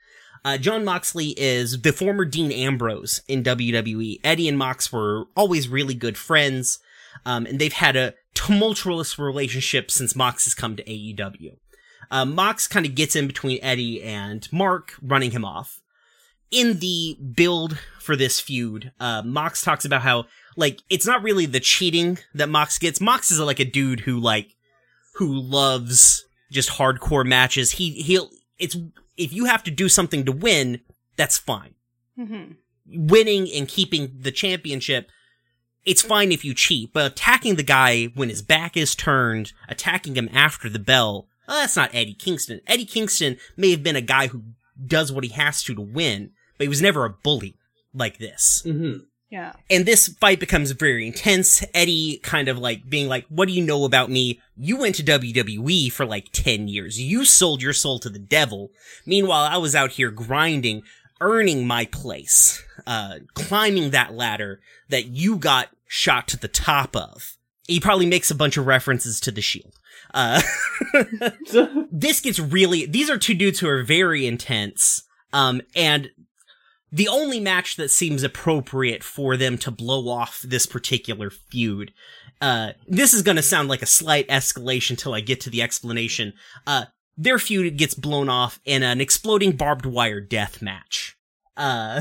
[0.44, 4.20] Uh, Jon Moxley is the former Dean Ambrose in WWE.
[4.24, 6.78] Eddie and Mox were always really good friends,
[7.26, 11.56] um, and they've had a tumultuous relationship since Mox has come to AEW.
[12.10, 15.80] Uh, Mox kind of gets in between Eddie and Mark, running him off.
[16.50, 20.24] In the build for this feud, uh, Mox talks about how,
[20.56, 23.00] like, it's not really the cheating that Mox gets.
[23.00, 24.56] Mox is like a dude who, like,
[25.14, 27.72] who loves just hardcore matches.
[27.72, 28.76] He, he'll, it's,
[29.20, 30.80] if you have to do something to win,
[31.16, 31.74] that's fine.
[32.18, 32.56] Mhm.
[32.86, 35.10] Winning and keeping the championship,
[35.84, 40.14] it's fine if you cheat, but attacking the guy when his back is turned, attacking
[40.16, 42.60] him after the bell, well, that's not Eddie Kingston.
[42.66, 44.42] Eddie Kingston may have been a guy who
[44.84, 47.56] does what he has to to win, but he was never a bully
[47.92, 48.62] like this.
[48.64, 48.98] hmm
[49.30, 49.52] Yeah.
[49.70, 51.64] And this fight becomes very intense.
[51.72, 54.40] Eddie kind of like being like, what do you know about me?
[54.56, 57.00] You went to WWE for like 10 years.
[57.00, 58.72] You sold your soul to the devil.
[59.06, 60.82] Meanwhile, I was out here grinding,
[61.20, 67.36] earning my place, uh, climbing that ladder that you got shot to the top of.
[67.68, 69.78] He probably makes a bunch of references to the shield.
[70.12, 70.42] Uh,
[71.92, 75.04] this gets really, these are two dudes who are very intense.
[75.32, 76.10] Um, and
[76.92, 81.92] the only match that seems appropriate for them to blow off this particular feud.
[82.40, 86.32] Uh, this is gonna sound like a slight escalation till I get to the explanation.
[86.66, 91.16] Uh, their feud gets blown off in an exploding barbed wire death match.
[91.56, 92.00] Uh,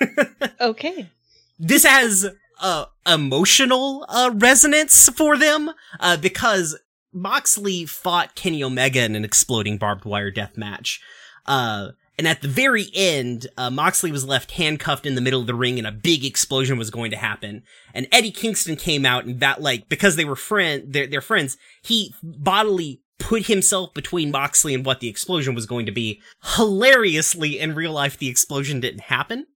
[0.60, 1.10] Okay.
[1.58, 2.26] this has
[2.60, 5.70] uh emotional uh resonance for them
[6.00, 6.78] uh because
[7.12, 11.00] Moxley fought Kenny Omega in an exploding barbed wire death match.
[11.46, 15.46] Uh and at the very end, uh, Moxley was left handcuffed in the middle of
[15.46, 17.62] the ring and a big explosion was going to happen.
[17.92, 21.56] And Eddie Kingston came out and that, like, because they were friend, they're, they're friends,
[21.82, 26.20] he bodily put himself between Moxley and what the explosion was going to be.
[26.56, 29.46] Hilariously, in real life, the explosion didn't happen.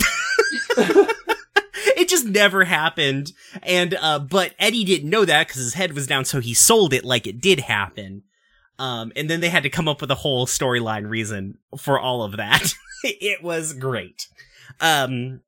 [0.78, 3.32] it just never happened.
[3.62, 6.92] And, uh, but Eddie didn't know that because his head was down, so he sold
[6.92, 8.24] it like it did happen.
[8.78, 12.22] Um, and then they had to come up with a whole storyline reason for all
[12.22, 12.72] of that.
[13.04, 14.28] it was great.
[14.80, 15.40] Um,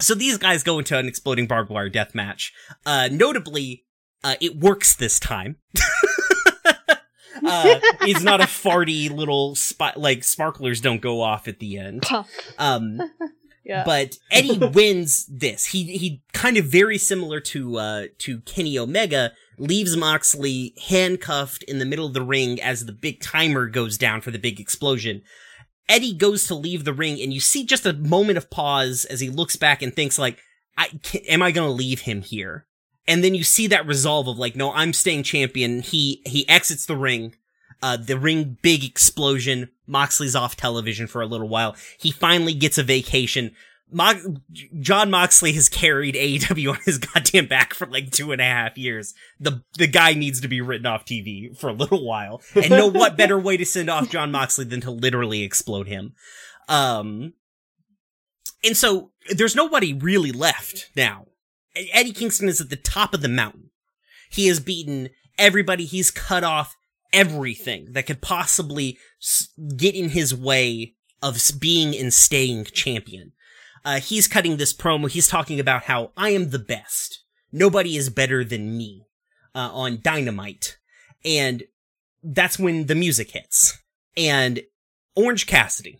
[0.00, 2.52] so these guys go into an exploding barbed wire death match.
[2.86, 3.84] Uh, notably,
[4.24, 5.56] uh, it works this time.
[6.66, 12.04] uh, it's not a farty little spot, like sparklers don't go off at the end.
[12.58, 13.00] Um,
[13.64, 13.84] Yeah.
[13.84, 15.66] but Eddie wins this.
[15.66, 21.78] He he kind of very similar to uh to Kenny Omega leaves Moxley handcuffed in
[21.78, 25.22] the middle of the ring as the big timer goes down for the big explosion.
[25.88, 29.20] Eddie goes to leave the ring and you see just a moment of pause as
[29.20, 30.38] he looks back and thinks like
[30.76, 32.66] I ca- am I going to leave him here?
[33.06, 35.80] And then you see that resolve of like no, I'm staying champion.
[35.80, 37.34] He he exits the ring.
[37.82, 39.70] Uh, the ring big explosion.
[39.88, 41.74] Moxley's off television for a little while.
[41.98, 43.52] He finally gets a vacation.
[43.90, 44.36] Mo-
[44.80, 48.76] Jon Moxley has carried AEW on his goddamn back for like two and a half
[48.76, 49.14] years.
[49.40, 52.42] The the guy needs to be written off TV for a little while.
[52.54, 56.12] And no, what better way to send off Jon Moxley than to literally explode him?
[56.68, 57.32] Um,
[58.62, 61.26] and so there's nobody really left now.
[61.92, 63.70] Eddie Kingston is at the top of the mountain.
[64.30, 65.84] He has beaten everybody.
[65.84, 66.76] He's cut off
[67.18, 68.96] everything that could possibly
[69.76, 73.32] get in his way of being and staying champion.
[73.84, 75.10] Uh, he's cutting this promo.
[75.10, 77.24] He's talking about how I am the best.
[77.50, 79.06] Nobody is better than me
[79.52, 80.78] uh, on Dynamite.
[81.24, 81.64] And
[82.22, 83.76] that's when the music hits.
[84.16, 84.60] And
[85.16, 85.98] Orange Cassidy,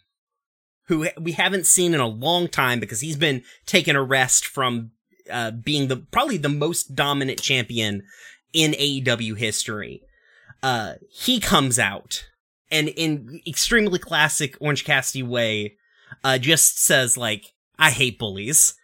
[0.87, 4.93] who we haven't seen in a long time because he's been taking a rest from
[5.29, 8.05] uh, being the probably the most dominant champion
[8.53, 10.03] in AEW history.
[10.63, 12.27] Uh, he comes out
[12.71, 15.77] and in extremely classic Orange Cassidy way,
[16.25, 18.75] uh, just says like, I hate bullies.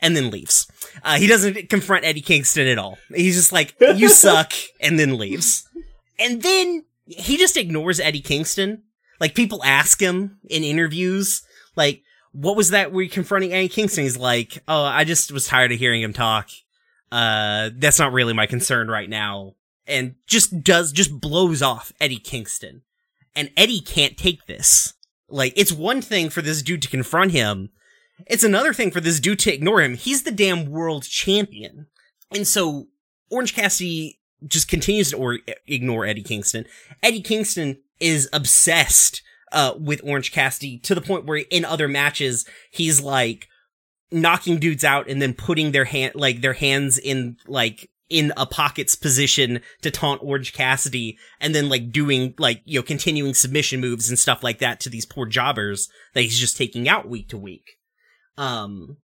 [0.00, 0.66] And then leaves.
[1.02, 2.98] Uh, he doesn't confront Eddie Kingston at all.
[3.14, 5.66] He's just like, you suck, and then leaves.
[6.18, 8.82] And then he just ignores Eddie Kingston.
[9.18, 11.40] Like, people ask him in interviews,
[11.74, 14.04] like, what was that were you confronting Eddie Kingston?
[14.04, 16.50] He's like, oh, I just was tired of hearing him talk.
[17.10, 19.54] Uh, that's not really my concern right now.
[19.86, 22.82] And just does, just blows off Eddie Kingston.
[23.36, 24.94] And Eddie can't take this.
[25.28, 27.70] Like, it's one thing for this dude to confront him.
[28.26, 29.94] It's another thing for this dude to ignore him.
[29.94, 31.86] He's the damn world champion.
[32.30, 32.86] And so,
[33.30, 36.66] Orange Cassidy just continues to or- ignore Eddie Kingston.
[37.02, 42.44] Eddie Kingston is obsessed uh, with Orange Cassidy to the point where in other matches
[42.70, 43.48] he's like
[44.10, 48.46] knocking dudes out and then putting their hand like their hands in like in a
[48.46, 53.80] pockets position to taunt Orange Cassidy and then like doing like you know continuing submission
[53.80, 57.28] moves and stuff like that to these poor jobbers that he's just taking out week
[57.28, 57.76] to week.
[58.36, 58.98] Um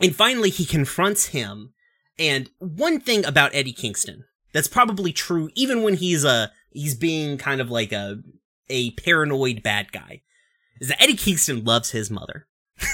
[0.00, 1.74] and finally he confronts him
[2.18, 7.36] and one thing about Eddie Kingston that's probably true even when he's a he's being
[7.36, 8.20] kind of like a
[8.68, 10.22] a paranoid bad guy
[10.80, 12.46] is that Eddie Kingston loves his mother.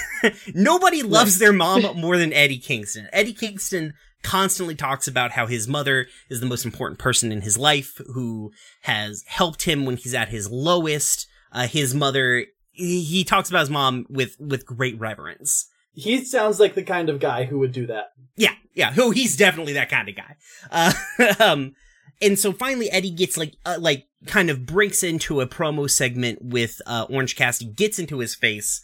[0.53, 3.07] Nobody loves their mom more than Eddie Kingston.
[3.13, 7.57] Eddie Kingston constantly talks about how his mother is the most important person in his
[7.57, 8.51] life, who
[8.81, 11.27] has helped him when he's at his lowest.
[11.51, 15.67] Uh, his mother, he, he talks about his mom with, with great reverence.
[15.93, 18.11] He sounds like the kind of guy who would do that.
[18.35, 18.93] Yeah, yeah.
[18.97, 20.35] Oh, he's definitely that kind of guy.
[20.69, 20.93] Uh,
[21.39, 21.75] um,
[22.21, 26.39] and so finally Eddie gets like, uh, like kind of breaks into a promo segment
[26.41, 28.81] with, uh, Orange Cassidy, gets into his face,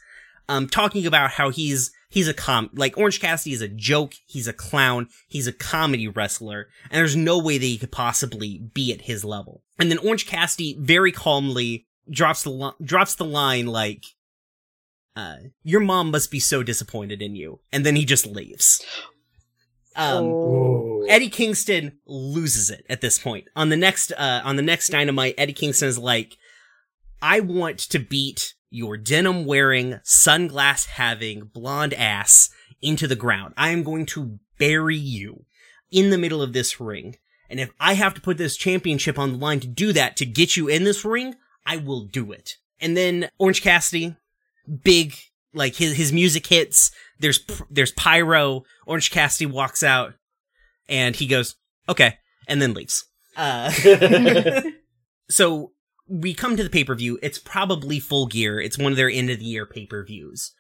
[0.48, 4.14] um, talking about how he's, He's a com, like Orange Cassidy is a joke.
[4.28, 5.08] He's a clown.
[5.28, 6.68] He's a comedy wrestler.
[6.92, 9.64] And there's no way that he could possibly be at his level.
[9.80, 14.04] And then Orange Cassidy very calmly drops the, li- drops the line like,
[15.16, 17.62] uh, your mom must be so disappointed in you.
[17.72, 18.86] And then he just leaves.
[19.96, 21.06] Um.
[21.10, 23.48] Eddie Kingston loses it at this point.
[23.56, 26.38] On the next, uh, on the next Dynamite, Eddie Kingston is like,
[27.24, 32.50] I want to beat your denim wearing, sunglass having, blonde ass
[32.82, 33.54] into the ground.
[33.56, 35.46] I am going to bury you
[35.92, 37.18] in the middle of this ring.
[37.52, 40.26] And if I have to put this championship on the line to do that, to
[40.26, 41.36] get you in this ring,
[41.68, 42.58] I will do it.
[42.82, 44.16] And then Orange Cassidy,
[44.84, 45.14] big,
[45.54, 46.90] like his, his music hits.
[47.20, 48.64] There's, there's pyro.
[48.88, 50.16] Orange Cassidy walks out
[50.90, 51.56] and he goes,
[51.88, 53.06] okay, and then leaves.
[53.38, 53.70] Uh,
[55.30, 55.74] so
[56.14, 57.18] we come to the pay per view.
[57.24, 58.60] It's probably full gear.
[58.60, 60.52] It's one of their end of the year pay per views.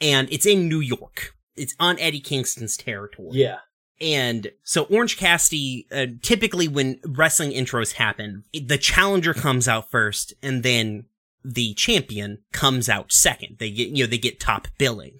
[0.00, 1.34] And it's in New York.
[1.56, 3.30] It's on Eddie Kingston's territory.
[3.32, 3.58] yeah.
[4.00, 10.34] And so Orange Cassidy, uh, typically when wrestling intros happen, the challenger comes out first
[10.40, 11.06] and then
[11.44, 13.56] the champion comes out second.
[13.58, 15.18] They get, you know, they get top billing.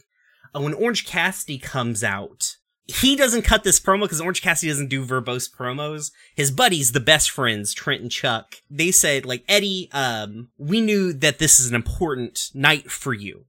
[0.54, 2.57] Uh, when Orange Cassidy comes out,
[2.88, 6.10] he doesn't cut this promo because Orange Cassidy doesn't do verbose promos.
[6.34, 11.12] His buddies, the best friends, Trent and Chuck, they said, like, Eddie, um, we knew
[11.12, 13.44] that this is an important night for you.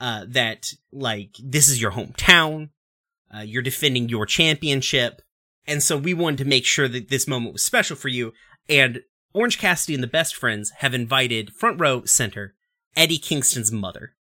[0.00, 2.70] Uh, that, like, this is your hometown.
[3.32, 5.22] Uh, you're defending your championship.
[5.64, 8.32] And so we wanted to make sure that this moment was special for you.
[8.68, 12.54] And Orange Cassidy and the best friends have invited front row center
[12.96, 14.14] Eddie Kingston's mother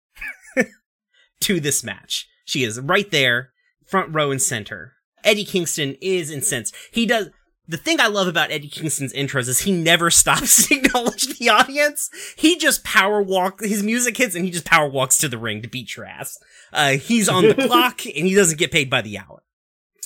[1.40, 2.30] to this match.
[2.46, 3.51] She is right there,
[3.92, 4.94] front row and center.
[5.24, 6.74] Eddie Kingston is incensed.
[6.92, 7.30] He does,
[7.68, 11.50] the thing I love about Eddie Kingston's intros is he never stops to acknowledge the
[11.50, 12.10] audience.
[12.38, 15.62] He just power walks, his music hits and he just power walks to the ring
[15.62, 16.38] to beat your ass.
[16.74, 19.44] Uh, he's on the clock and he doesn't get paid by the hour.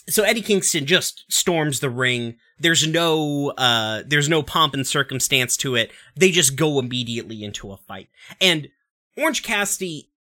[0.08, 2.36] So Eddie Kingston just storms the ring.
[2.60, 5.91] There's no, uh, there's no pomp and circumstance to it.
[6.15, 8.10] They just go immediately into a fight.
[8.39, 8.69] And
[9.17, 10.12] Orange Cassidy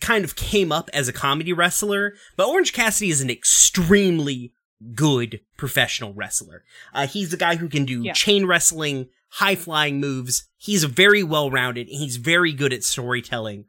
[0.00, 4.52] kind of came up as a comedy wrestler, but Orange Cassidy is an extremely
[4.94, 6.64] good professional wrestler.
[6.92, 8.12] Uh, he's the guy who can do Yeah.
[8.12, 10.44] chain wrestling, high flying moves.
[10.58, 11.88] He's very well rounded.
[11.88, 13.64] He's very good at storytelling.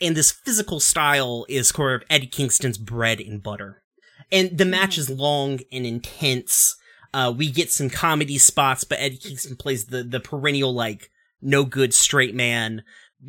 [0.00, 3.82] And this physical style is sort of Eddie Kingston's bread and butter.
[4.30, 6.76] And the match is long and intense.
[7.14, 11.64] Uh, we get some comedy spots, but Eddie Kingston plays the, the perennial, like, no
[11.64, 12.82] good straight man,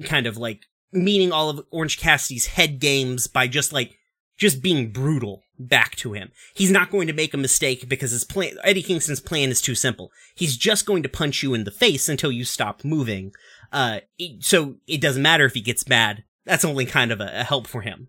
[0.03, 3.97] kind of like meeting all of Orange Cassidy's head games by just like,
[4.37, 6.31] just being brutal back to him.
[6.55, 9.75] He's not going to make a mistake because his plan, Eddie Kingston's plan is too
[9.75, 10.11] simple.
[10.35, 13.33] He's just going to punch you in the face until you stop moving.
[13.71, 13.99] Uh,
[14.39, 16.23] so it doesn't matter if he gets mad.
[16.45, 18.07] That's only kind of a, a help for him.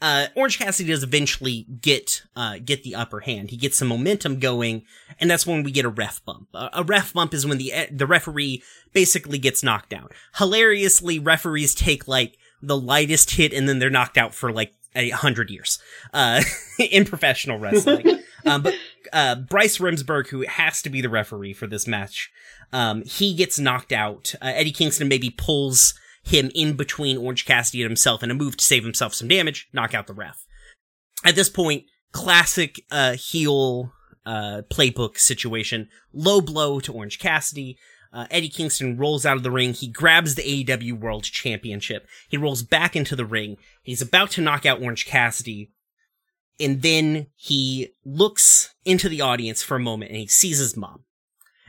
[0.00, 3.50] Uh, Orange Cassidy does eventually get, uh, get the upper hand.
[3.50, 4.84] He gets some momentum going,
[5.18, 6.48] and that's when we get a ref bump.
[6.52, 10.12] Uh, a ref bump is when the, the referee basically gets knocked out.
[10.36, 15.10] Hilariously, referees take like the lightest hit and then they're knocked out for like a
[15.10, 15.78] hundred years,
[16.12, 16.42] uh,
[16.78, 18.22] in professional wrestling.
[18.46, 18.74] um, but,
[19.12, 22.30] uh, Bryce Remsburg, who has to be the referee for this match,
[22.72, 24.34] um, he gets knocked out.
[24.40, 25.94] Uh, Eddie Kingston maybe pulls
[26.26, 29.68] him in between Orange Cassidy and himself in a move to save himself some damage,
[29.72, 30.44] knock out the ref.
[31.24, 33.92] At this point, classic, uh, heel,
[34.24, 35.88] uh, playbook situation.
[36.12, 37.78] Low blow to Orange Cassidy.
[38.12, 39.72] Uh, Eddie Kingston rolls out of the ring.
[39.72, 42.06] He grabs the AEW World Championship.
[42.28, 43.56] He rolls back into the ring.
[43.82, 45.70] He's about to knock out Orange Cassidy.
[46.58, 51.04] And then he looks into the audience for a moment and he sees his mom.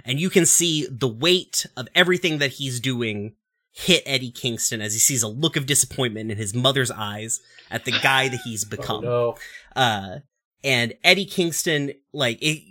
[0.06, 3.34] And you can see the weight of everything that he's doing
[3.80, 7.86] hit Eddie Kingston as he sees a look of disappointment in his mother's eyes at
[7.86, 9.06] the guy that he's become.
[9.06, 9.38] Oh,
[9.76, 10.20] Uh,
[10.64, 12.64] and Eddie Kingston, like, it,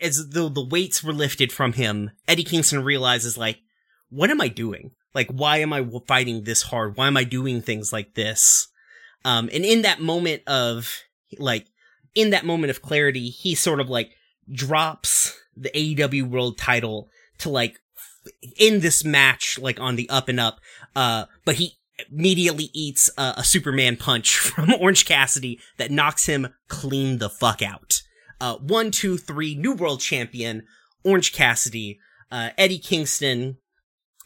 [0.00, 3.60] as though the weights were lifted from him, Eddie Kingston realizes, like,
[4.08, 4.90] what am I doing?
[5.14, 6.96] Like, why am I fighting this hard?
[6.96, 8.66] Why am I doing things like this?
[9.24, 10.92] Um, and in that moment of,
[11.38, 11.68] like,
[12.16, 14.16] in that moment of clarity, he sort of, like,
[14.52, 17.08] drops the AEW world title
[17.38, 17.78] to, like,
[18.58, 20.60] in this match, like, on the up and up,
[20.94, 21.74] uh, but he
[22.10, 28.02] immediately eats a Superman punch from Orange Cassidy that knocks him clean the fuck out.
[28.40, 30.64] Uh, one, two, three, new world champion,
[31.04, 31.98] Orange Cassidy,
[32.30, 33.58] uh, Eddie Kingston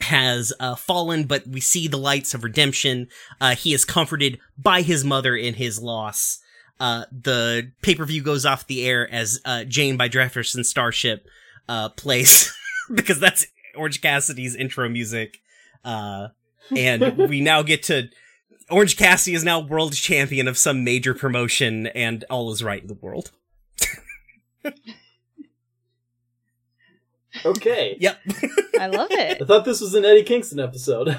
[0.01, 3.09] has, uh, fallen, but we see the lights of redemption.
[3.41, 6.39] Uh, he is comforted by his mother in his loss.
[6.79, 11.27] Uh, the pay-per-view goes off the air as, uh, Jane by Jefferson Starship,
[11.69, 12.53] uh, plays,
[12.95, 15.41] because that's Orange Cassidy's intro music.
[15.85, 16.29] Uh,
[16.77, 18.09] and we now get to
[18.71, 22.89] Orange Cassidy is now world champion of some major promotion, and all is right in
[22.89, 23.31] the world.
[27.45, 27.97] Okay.
[27.99, 28.21] Yep.
[28.81, 29.43] I love it.
[29.43, 31.19] I thought this was an Eddie Kingston episode.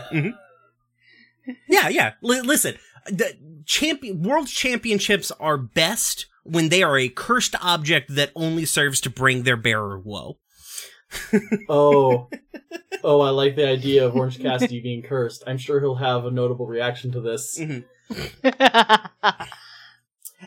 [1.67, 2.13] yeah, yeah.
[2.23, 2.75] L- listen,
[3.07, 9.01] the champion world championships are best when they are a cursed object that only serves
[9.01, 10.37] to bring their bearer woe.
[11.69, 12.29] Oh.
[13.03, 15.43] Oh, I like the idea of Orange Cassidy being cursed.
[15.45, 17.59] I'm sure he'll have a notable reaction to this.
[18.05, 19.09] Mhm.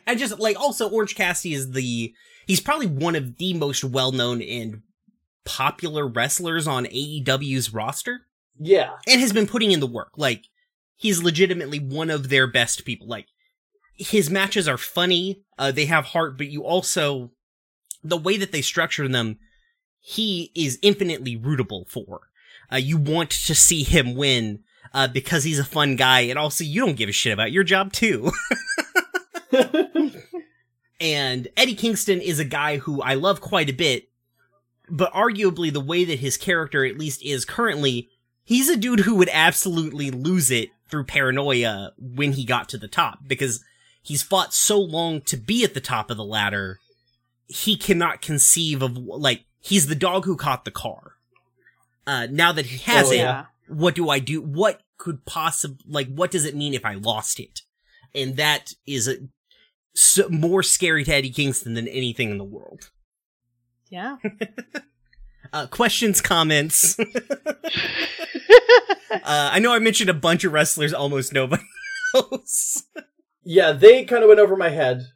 [0.07, 2.14] And just like also Orange Cassidy is the
[2.47, 4.83] he's probably one of the most well known and
[5.45, 8.21] popular wrestlers on AEW's roster
[8.59, 8.93] Yeah.
[9.07, 10.12] and has been putting in the work.
[10.16, 10.45] Like
[10.97, 13.09] he's legitimately one of their best people.
[13.09, 13.27] Like
[13.95, 17.33] his matches are funny, uh, they have heart, but you also
[18.05, 19.39] the way that they structure them,
[20.09, 22.28] he is infinitely rootable for.
[22.72, 24.61] Uh, you want to see him win
[24.94, 27.64] uh, because he's a fun guy, and also you don't give a shit about your
[27.64, 28.30] job too.
[31.00, 34.09] And Eddie Kingston is a guy who I love quite a bit,
[34.90, 38.09] but arguably the way that his character at least is currently,
[38.44, 42.88] he's a dude who would absolutely lose it through paranoia when he got to the
[42.88, 43.64] top because
[44.02, 46.78] he's fought so long to be at the top of the ladder.
[47.46, 51.14] He cannot conceive of like he's the dog who caught the car.
[52.06, 53.44] Uh, now that he has Oh, it, yeah.
[53.68, 54.40] what do I do?
[54.40, 57.61] What could possibly like what does it mean if I lost it?
[58.14, 59.16] And that is a,
[59.94, 62.90] so, more scary to Eddie Kingston than anything in the world.
[63.90, 64.16] yeah.
[65.50, 66.98] Uh, questions, comments.
[66.98, 67.11] uh,
[69.24, 71.62] I know I mentioned a bunch of wrestlers almost nobody
[72.14, 72.84] knows.
[73.44, 75.06] yeah, they kind of went over my head,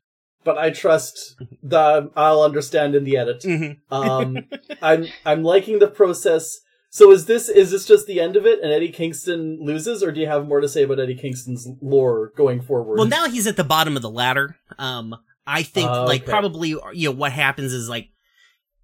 [0.44, 3.42] but I trust that I'll understand in the edit.
[3.42, 3.78] Mhm.
[3.90, 4.38] Um,
[4.82, 6.58] I'm I'm liking the process.
[6.90, 10.12] So is this is this just the end of it, and Eddie Kingston loses, or
[10.12, 12.98] do you have more to say about Eddie Kingston's lore going forward?
[12.98, 14.56] Well, now he's at the bottom of the ladder.
[14.78, 15.16] Um,
[15.46, 16.30] I think Oh, like okay.
[16.30, 18.08] probably you know what happens is like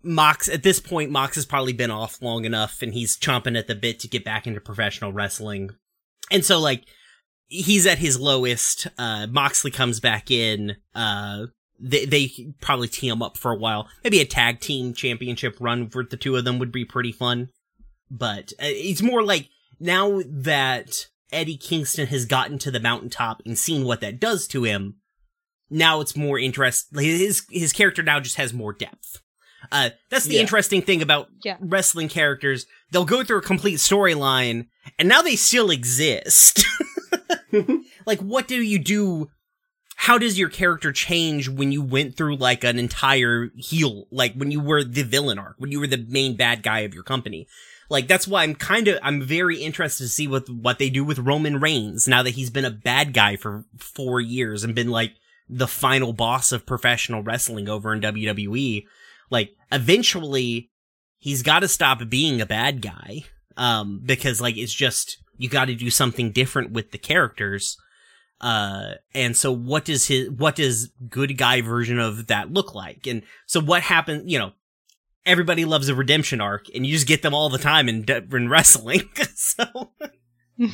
[0.02, 3.66] Mox at this point Mox has probably been off long enough and he's chomping at
[3.66, 5.70] the bit to get back into professional wrestling.
[6.30, 6.84] And so like
[7.49, 8.86] he's at his lowest.
[8.96, 10.76] Uh Moxley comes back in.
[10.94, 11.46] Uh
[11.80, 12.30] they they
[12.61, 13.88] probably team up for a while.
[14.05, 17.51] Maybe a tag team championship run for the two of them would be pretty fun.
[18.11, 23.59] But uh, it's more like now that Eddie Kingston has gotten to the mountaintop and
[23.59, 24.96] seen what that does to him,
[25.70, 26.86] now it's more interest.
[26.99, 29.20] His his character now just has more depth.
[29.70, 30.40] Uh, that's the Yeah.
[30.40, 31.57] interesting thing about Yeah.
[31.61, 32.64] wrestling characters.
[32.90, 34.66] They'll go through a complete storyline,
[34.99, 36.64] and now they still exist.
[38.07, 39.30] like, what do you do?
[39.96, 44.51] How does your character change when you went through like an entire heel, like when
[44.51, 47.49] you were the villain arc, when you were the main bad guy of your company?
[47.90, 51.05] Like that's why I'm kind of I'm very interested to see what what they do
[51.05, 54.90] with Roman Reigns now that he's been a bad guy for 4 years and been
[54.90, 55.12] like
[55.49, 58.84] the final boss of professional wrestling over in WWE.
[59.30, 60.70] Like eventually
[61.18, 63.24] he's got to stop being a bad guy
[63.57, 67.76] um because like it's just you got to do something different with the characters.
[68.41, 73.07] Uh, and so what does his, what does good guy version of that look like?
[73.07, 74.53] And so what happened, you know,
[75.24, 78.49] everybody loves a redemption arc and you just get them all the time in, in
[78.49, 79.09] wrestling.
[79.34, 79.64] so,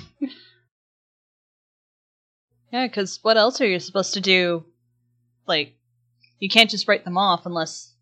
[2.72, 4.64] Yeah, because what else are you supposed to do?
[5.46, 5.76] Like,
[6.40, 7.94] you can't just write them off unless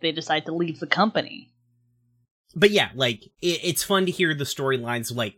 [0.00, 1.50] they decide to leave the company.
[2.54, 5.14] but yeah, like it, it's fun to hear the storylines.
[5.14, 5.36] Like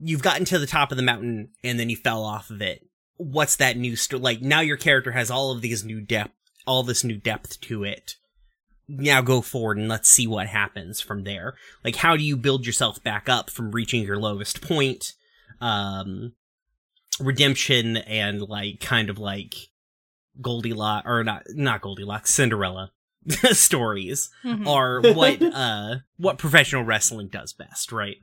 [0.00, 2.86] you've gotten to the top of the mountain and then you fell off of it.
[3.16, 4.20] What's that new story?
[4.22, 6.32] Like now your character has all of these new depth,
[6.66, 8.16] all this new depth to it.
[8.88, 11.54] Now go forward and let's see what happens from there.
[11.84, 15.12] Like how do you build yourself back up from reaching your lowest point?
[15.60, 16.32] Um,
[17.20, 19.54] redemption and like kind of like
[20.40, 22.90] Goldilocks or not, not Goldilocks, Cinderella
[23.52, 24.66] stories Mhm.
[24.66, 28.16] are what uh what professional wrestling does best, right?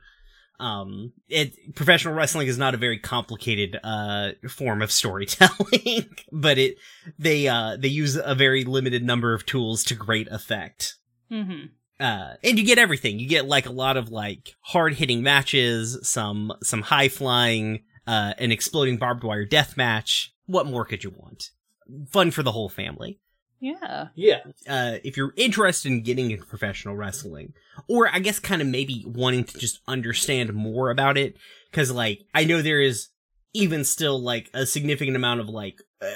[0.59, 6.77] Um it professional wrestling is not a very complicated uh form of storytelling, but it
[7.17, 10.97] they uh they use a very limited number of tools to great effect.
[11.31, 11.69] Mhm.
[11.99, 13.19] Uh and you get everything.
[13.19, 18.97] You get like a lot of like hard-hitting matches, some some high-flying uh an exploding
[18.97, 20.33] barbed wire death match.
[20.45, 21.51] What more could you want?
[22.11, 23.19] Fun for the whole family
[23.59, 24.07] Yeah.
[24.15, 24.39] yeah.
[24.67, 27.53] uh, if you're interested in getting into professional wrestling,
[27.87, 31.35] or I guess kind of maybe wanting to just understand more about it,
[31.69, 33.09] because like I know there is
[33.53, 36.07] even still like a significant amount of like, uh,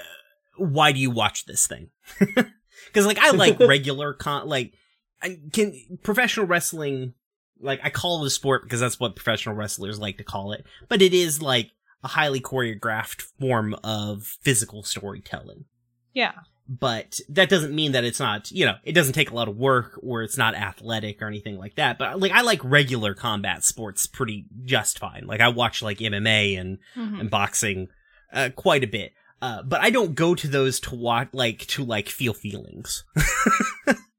[0.57, 1.89] why do you watch this thing?
[2.87, 4.73] Because like I like regular con, like
[5.21, 5.73] I can
[6.03, 7.13] professional wrestling,
[7.59, 10.65] like I call it a sport because that's what professional wrestlers like to call it,
[10.89, 11.71] but it is like
[12.03, 15.65] a highly choreographed form of physical storytelling.
[16.13, 16.33] Yeah.
[16.79, 19.57] But that doesn't mean that it's not, you know, it doesn't take a lot of
[19.57, 21.97] work or it's not athletic or anything like that.
[21.99, 25.25] But like, I like regular combat sports pretty just fine.
[25.27, 27.19] Like, I watch like MMA and, Mhm.
[27.19, 27.89] and boxing,
[28.31, 29.11] uh, quite a bit.
[29.41, 33.03] Uh, but I don't go to those to watch, like, to like feel feelings.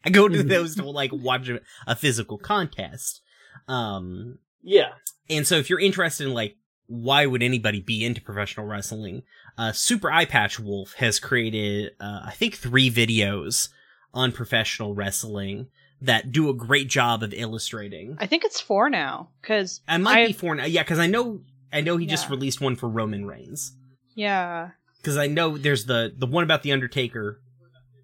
[0.04, 0.48] I go to Mhm.
[0.48, 3.22] those to like watch a, a physical contest.
[3.66, 4.90] Um, Yeah.
[5.30, 6.56] and so if you're interested in like
[6.86, 9.22] why would anybody be into professional wrestling,
[9.58, 13.68] uh Super Eyepatch Wolf has created uh I think 3 videos
[14.12, 15.68] on professional wrestling
[16.00, 18.16] that do a great job of illustrating.
[18.20, 20.64] I think it's four now because I might I- be four now.
[20.66, 21.40] Yeah, cuz I know
[21.72, 23.72] I know he just released one for Roman Reigns.
[24.14, 24.70] yeah,
[25.02, 27.40] Cuz I know there's the the one about the Undertaker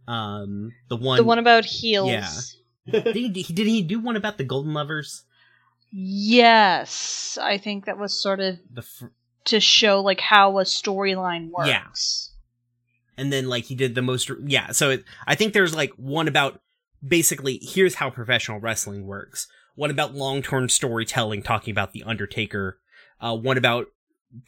[0.09, 2.09] um the one the one about heels.
[2.11, 3.01] Yeah.
[3.03, 5.25] did he, did he do one about the Golden Lovers?
[5.93, 9.07] Yes, I think that was sort of The fr-
[9.47, 11.69] to show like how a storyline works.
[11.69, 11.87] Yeah.
[13.23, 16.29] and then like he did the most yeah so it, i think there's like one
[16.29, 16.61] about
[17.07, 22.79] basically here's how professional wrestling works one about long-term storytelling talking about the undertaker
[23.21, 23.87] uh one about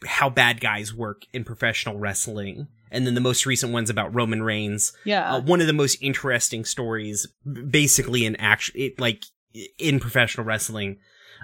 [0.05, 4.41] how bad guys work in professional wrestling and then the most recent one's about roman
[4.43, 5.33] reigns Yeah.
[5.35, 7.27] uh, one of the most interesting stories
[7.69, 9.23] basically in action it, like
[9.79, 10.99] in professional wrestling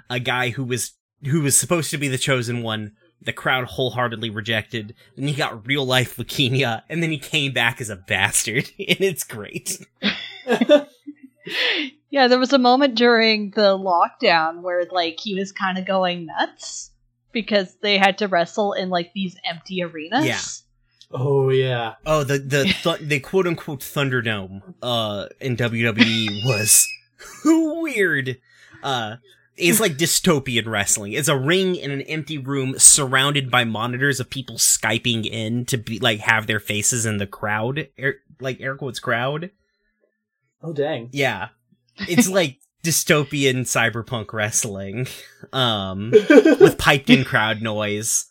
[0.08, 0.92] a guy who was
[1.24, 2.92] who was supposed to be the chosen one
[3.22, 7.80] the crowd wholeheartedly rejected and he got real life leukemia and then he came back
[7.80, 9.78] as a bastard and it's great
[12.10, 16.26] yeah, there was a moment during the lockdown where like he was kind of going
[16.26, 16.90] nuts
[17.32, 20.26] because they had to wrestle in like these empty arenas.
[20.26, 20.40] Yeah.
[21.18, 21.94] oh yeah.
[22.06, 26.86] oh the the th- the quote unquote thunderdome uh in wwe was
[27.44, 28.38] weird
[28.82, 29.16] uh
[29.60, 31.12] it's like dystopian wrestling.
[31.12, 35.78] It's a ring in an empty room surrounded by monitors of people skyping in to
[35.78, 39.50] be like have their faces in the crowd, air, like air quotes crowd.
[40.62, 41.10] Oh dang.
[41.12, 41.48] Yeah,
[41.98, 45.06] it's like dystopian cyberpunk wrestling,
[45.52, 48.26] um, with piped in crowd noise.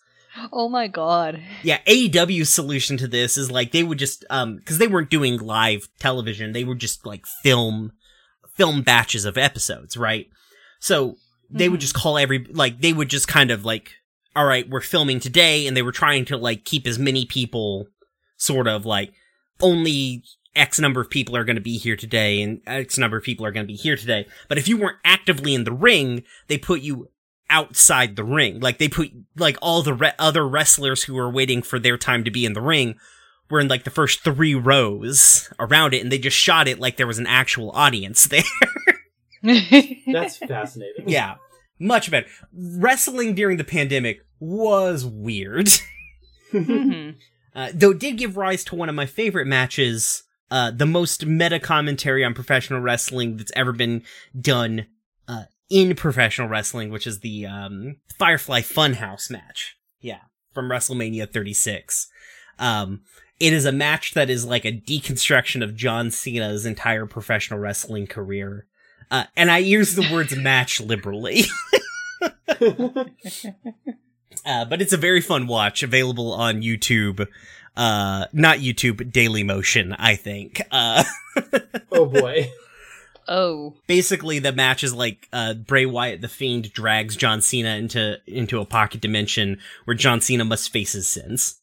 [0.52, 1.42] Oh my god.
[1.64, 5.38] Yeah, AEW's solution to this is like they would just um because they weren't doing
[5.38, 7.94] live television, they would just like film
[8.56, 10.28] film batches of episodes, right?
[10.80, 11.18] So
[11.50, 11.84] they would Mhm.
[11.84, 13.94] just call every like they would just kind of like
[14.36, 17.88] all right, we're filming today and they were trying to like keep as many people
[18.38, 19.12] sort of like
[19.62, 20.24] only
[20.56, 23.46] X number of people are going to be here today and X number of people
[23.46, 24.26] are going to be here today.
[24.48, 27.10] But if you weren't actively in the ring, they put you
[27.50, 28.60] outside the ring.
[28.60, 32.24] Like they put like all the re- other wrestlers who were waiting for their time
[32.24, 32.96] to be in the ring
[33.50, 36.98] were in like the first three rows around it and they just shot it like
[36.98, 38.44] there was an actual audience there.
[39.44, 41.08] That's fascinating.
[41.08, 41.36] yeah.
[41.80, 42.28] Much better.
[42.54, 45.70] Wrestling during the pandemic was weird.
[46.52, 47.16] Mhm.
[47.54, 51.24] Uh, though it did give rise to one of my favorite matches, uh, the most
[51.26, 54.02] meta commentary on professional wrestling that's ever been
[54.40, 54.88] done,
[55.28, 59.76] uh, in professional wrestling, which is the, um, Firefly Funhouse match.
[60.02, 60.22] Yeah.
[60.56, 62.08] From WrestleMania 36.
[62.58, 63.02] Um,
[63.40, 68.08] it is a match that is like a deconstruction of John Cena's entire professional wrestling
[68.08, 68.66] career.
[69.12, 71.44] Uh, and I use the words match liberally.
[74.46, 77.28] Uh, but it's a very fun watch, available on YouTube.
[77.76, 80.62] Uh, not YouTube, but Dailymotion, I think.
[80.72, 81.04] Uh,
[81.92, 82.52] oh boy.
[83.28, 83.76] oh.
[83.88, 88.60] basically the match is like, uh, Bray Wyatt, the Fiend, drags John Cena into, into
[88.60, 91.60] a pocket dimension where John Cena must face his sins.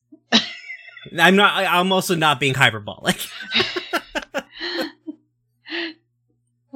[1.19, 3.19] I'm not, I'm also not being hyperbolic.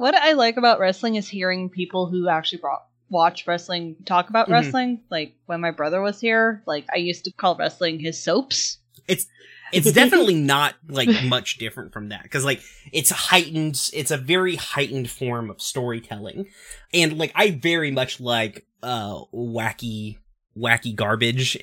[0.01, 4.47] What I like about wrestling is hearing people who actually brought, watch wrestling talk about
[4.47, 4.51] Mhm.
[4.53, 5.01] wrestling.
[5.11, 8.79] Like when my brother was here, like I used to call wrestling his soaps.
[9.07, 9.27] It's
[9.71, 13.91] it's definitely not like much different from that because like it's heightened.
[13.93, 16.47] It's a very heightened form of storytelling,
[16.91, 20.17] and like I very much like uh wacky
[20.57, 21.59] wacky garbage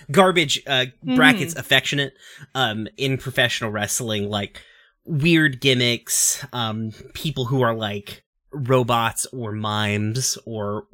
[0.12, 2.14] garbage uh brackets affectionate
[2.54, 4.62] um in professional wrestling like
[5.08, 10.84] weird gimmicks um people who are like robots or mimes or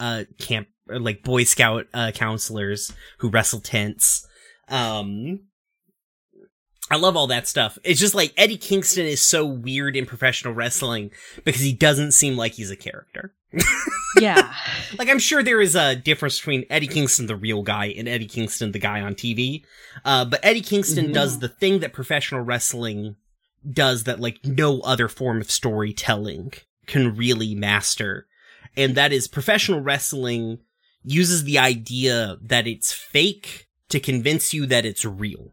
[0.00, 4.26] uh camp or like boy scout uh counselors who wrestle tents
[4.68, 5.40] um
[6.92, 7.78] I love all that stuff.
[7.84, 11.12] It's just like Eddie Kingston is so weird in professional wrestling
[11.44, 13.32] because he doesn't seem like he's a character.
[14.20, 14.52] Yeah.
[14.98, 18.26] Like I'm sure there is a difference between Eddie Kingston, the real guy, and Eddie
[18.26, 19.62] Kingston, the guy on TV.
[20.04, 21.12] Uh, but Eddie Kingston Mhm.
[21.14, 23.14] does the thing that professional wrestling
[23.68, 26.52] does that like no other form of storytelling
[26.86, 28.26] can really master.
[28.76, 30.58] And that is professional wrestling
[31.02, 35.52] uses the idea that it's fake to convince you that it's real.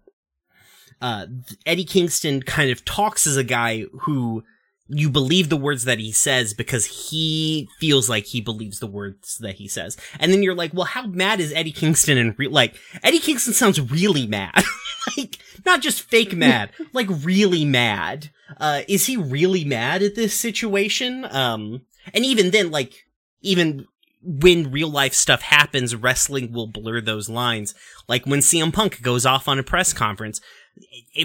[1.01, 1.27] Uh,
[1.65, 4.43] Eddie Kingston kind of talks as a guy who
[4.89, 9.37] you believe the words that he says because he feels like he believes the words
[9.39, 9.97] that he says.
[10.19, 13.53] And then you're like, well, how mad is Eddie Kingston in real, like, Eddie Kingston
[13.53, 14.63] sounds really mad.
[15.15, 18.29] like, not just fake mad, like really mad.
[18.59, 21.25] Uh, is he really mad at this situation?
[21.29, 21.81] Um,
[22.13, 23.05] and even then, like,
[23.41, 23.85] even
[24.23, 27.73] when real life stuff happens, wrestling will blur those lines.
[28.07, 30.41] Like when CM Punk goes off on a press conference,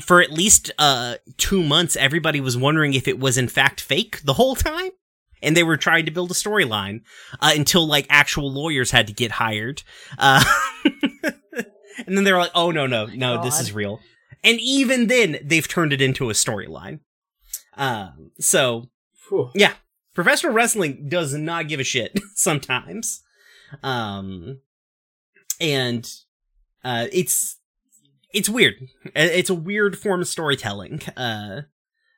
[0.02, 4.22] for at least uh two months, everybody was wondering if it was in fact fake
[4.22, 4.90] the whole time,
[5.42, 7.00] and they were trying to build a storyline
[7.40, 9.82] uh, until like actual lawyers had to get hired,
[10.18, 10.42] uh,
[12.06, 13.44] and then they were like, "Oh no, no, no, God.
[13.44, 14.00] this is real."
[14.44, 17.00] And even then, they've turned it into a storyline.
[17.76, 18.90] Um, so
[19.28, 19.50] Phew.
[19.54, 19.74] yeah,
[20.14, 23.22] professional wrestling does not give a shit sometimes.
[23.82, 24.60] Um,
[25.60, 26.10] and,
[26.84, 27.56] uh, it's,
[28.34, 28.74] it's weird.
[29.06, 31.62] Uh, It's a weird form of storytelling, uh,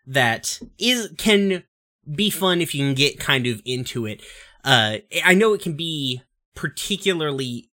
[0.07, 1.63] that is, can
[2.11, 4.23] be fun if you can get kind of into it.
[4.65, 6.23] Uh, I know it can be
[6.55, 7.71] particularly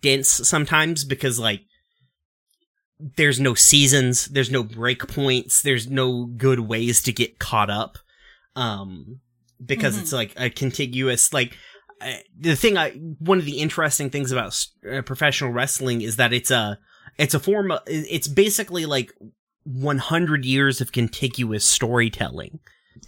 [0.00, 1.62] dense sometimes because like,
[3.16, 7.98] there's no seasons, there's no break points, there's no good ways to get caught up.
[8.56, 9.20] Um,
[9.64, 10.00] because Mhm.
[10.02, 11.56] it's like a contiguous, like,
[12.00, 16.32] uh, the thing I, one of the interesting things about uh, professional wrestling is that
[16.32, 16.78] it's a,
[17.18, 19.12] it's a form of, it's basically like
[19.64, 22.58] 100 years of contiguous storytelling,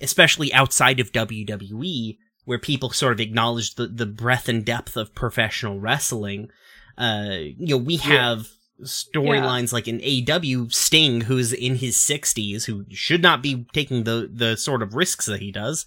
[0.01, 5.15] especially outside of WWE, where people sort of acknowledge the, the breadth and depth of
[5.15, 6.49] professional wrestling.
[7.01, 8.47] Uh, you know, we have
[8.83, 14.29] storylines like in AW Sting, who's in his 60s, who should not be taking the,
[14.31, 15.87] the sort of risks that he does.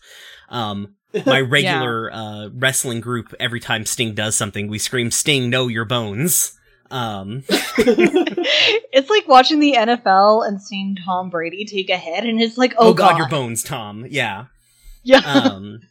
[0.49, 0.95] Um,
[1.26, 5.86] my regular, uh, wrestling group, every time Sting does something, we scream, Sting, know your
[5.86, 6.57] bones.
[6.89, 12.57] Um, it's like watching the NFL and seeing Tom Brady take a hit, and it's
[12.57, 14.05] like, oh, oh, god, your bones, Tom.
[14.09, 14.45] Yeah.
[15.03, 15.20] Yeah.
[15.20, 15.82] Um,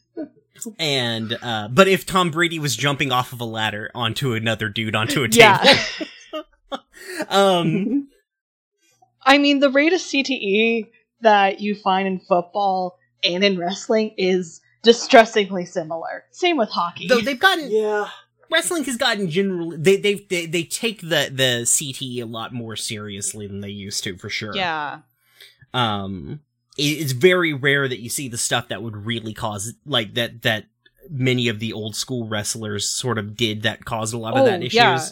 [0.78, 4.94] and, uh, but if Tom Brady was jumping off of a ladder onto another dude
[4.94, 5.84] onto a table, yeah.
[7.28, 8.08] um,
[9.24, 10.88] I mean, the rate of CTE
[11.20, 16.24] that you find in football and in wrestling is distressingly similar.
[16.30, 17.06] Same with hockey.
[17.06, 18.08] though they've gotten, yeah.
[18.50, 22.74] wrestling has gotten generally they they they they take the the CTE a lot more
[22.76, 24.54] seriously than they used to for sure.
[24.56, 25.00] yeah.
[25.72, 30.14] Um, it- it's very rare that you see the stuff that would really cause like
[30.14, 30.66] that that
[31.10, 34.46] many of the old school wrestlers sort of did that caused a lot of Oh,
[34.46, 34.74] that issues.
[34.74, 35.04] yeah.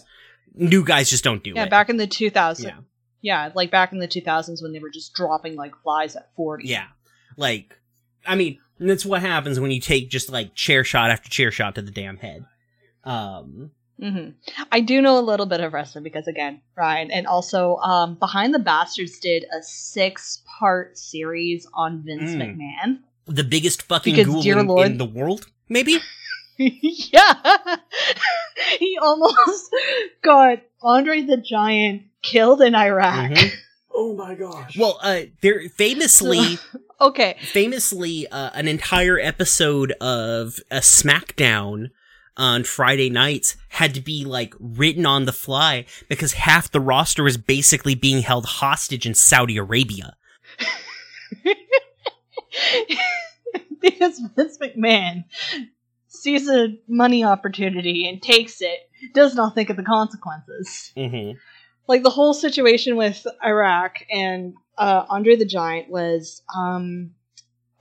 [0.55, 1.65] New guys just don't do Yeah, it.
[1.67, 2.63] Yeah, back in the 2000s.
[2.65, 2.79] yeah,
[3.21, 6.67] Yeah, like back in the 2000s when they were just dropping like flies at 40.
[6.69, 6.87] yeah.
[7.37, 7.79] Like,
[8.27, 11.75] I mean, that's what happens when you take just like chair shot after chair shot
[11.75, 12.45] to the damn head.
[13.05, 14.31] Um, hmm
[14.73, 18.55] I do know a little bit of wrestling because, again, Bryan, and also um, Behind
[18.55, 22.57] the Bastards did a six part series on Vince Mm.
[22.57, 22.99] McMahon.
[23.27, 25.99] the biggest fucking Because, ghoul in, Lord- in the world, maybe.
[26.59, 27.35] yeah!
[28.79, 29.71] he almost
[30.23, 33.31] got Andre the Giant killed in Iraq.
[33.31, 33.51] Mhm.
[33.93, 34.79] Oh my gosh.
[34.79, 36.59] Well, uh, there famously,
[37.01, 37.37] Okay.
[37.43, 41.91] famously, uh, an entire episode of a SmackDown
[42.41, 47.23] on Friday nights had to be like written on the fly because half the roster
[47.23, 50.17] was basically being held hostage in Saudi Arabia.
[53.81, 55.25] because Vince McMahon
[56.09, 60.93] sees a money opportunity and takes it, does not think of the consequences.
[60.97, 61.37] Mm-hmm.
[61.89, 67.11] like the whole situation with Iraq and uh, Andre the Giant was um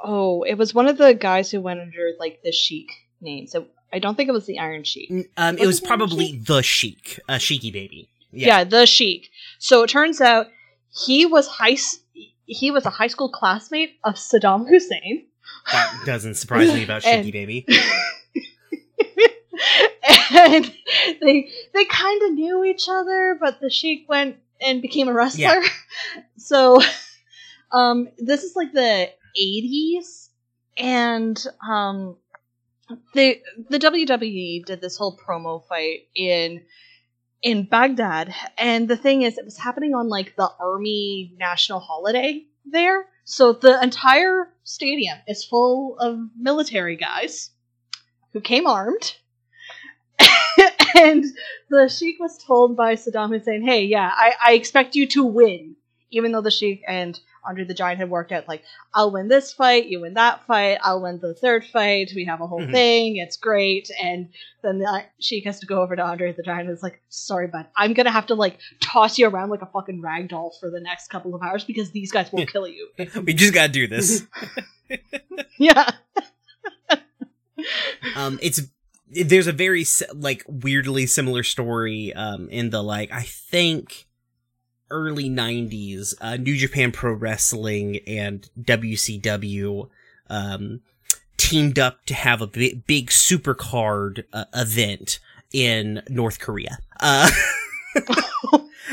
[0.02, 2.92] oh it was one of the guys who went under like the Sheik
[3.22, 3.48] name.
[3.48, 5.30] So I don't think it was the Iron Sheik.
[5.38, 8.08] Um, it Was was the probably the Sheik, uh, Sheiky baby.
[8.32, 8.64] Yeah.
[8.64, 9.30] the Sheik.
[9.58, 10.48] So it turns out
[10.92, 11.78] he was high
[12.46, 15.26] he was a high school classmate of Saddam Hussein.
[15.72, 17.66] that doesn't surprise me about And- Sheiky baby.
[20.32, 20.74] and
[21.22, 25.40] they they kind of knew each other, but the Sheik went and became a wrestler.
[25.42, 25.62] Yeah.
[26.38, 26.80] so,
[27.72, 29.10] um, this is like the
[29.40, 30.30] '80s,
[30.78, 32.16] and um,
[33.14, 36.62] the the WWE did this whole promo fight in
[37.42, 42.46] in Baghdad, and the thing is, it was happening on like the army national holiday
[42.66, 43.06] there.
[43.24, 47.52] So the entire stadium is full of military guys
[48.34, 49.16] who came armed.
[50.96, 51.24] and
[51.70, 55.76] the Sheik was told by Saddam Hussein, hey, yeah, I, I expect you to win.
[56.12, 58.64] Even though the Sheik and Andre the Giant had worked out like,
[58.94, 62.42] I'll win this fight, you win that fight, I'll win the third fight, we have
[62.42, 62.72] a whole Mhm.
[62.72, 63.90] thing, it's great.
[64.02, 64.30] And
[64.62, 67.48] then the, Sheik has to go over to Andre the Giant and is like, sorry,
[67.48, 70.70] bud, I'm gonna have to like toss you around like a fucking rag doll for
[70.70, 72.90] the next couple of hours because these guys will kill you.
[73.24, 74.24] we just gotta do this.
[75.60, 75.90] yeah.
[78.16, 78.62] um, it's
[79.12, 84.06] there's a very like weirdly similar story um in the like I think
[84.92, 89.90] early 90s uh New Japan Pro Wrestling and WCW
[90.30, 90.82] um
[91.38, 95.20] teamed up to have a big, big super card uh, event
[95.54, 96.80] in North Korea.
[97.00, 97.30] Uh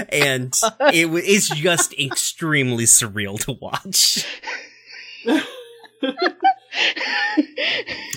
[0.09, 4.27] and it it's just extremely surreal to watch.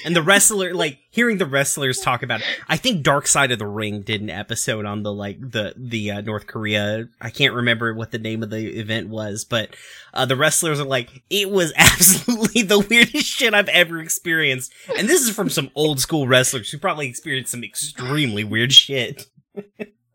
[0.05, 2.45] And the wrestler, like hearing the wrestlers talk about it.
[2.67, 6.11] I think Dark Side of the Ring did an episode on the like the the
[6.11, 7.09] uh, North Korea.
[7.21, 9.75] I can't remember what the name of the event was, but
[10.13, 14.73] uh, the wrestlers are like, it was absolutely the weirdest shit I've ever experienced.
[14.97, 19.27] And this is from some old school wrestlers who probably experienced some extremely weird shit.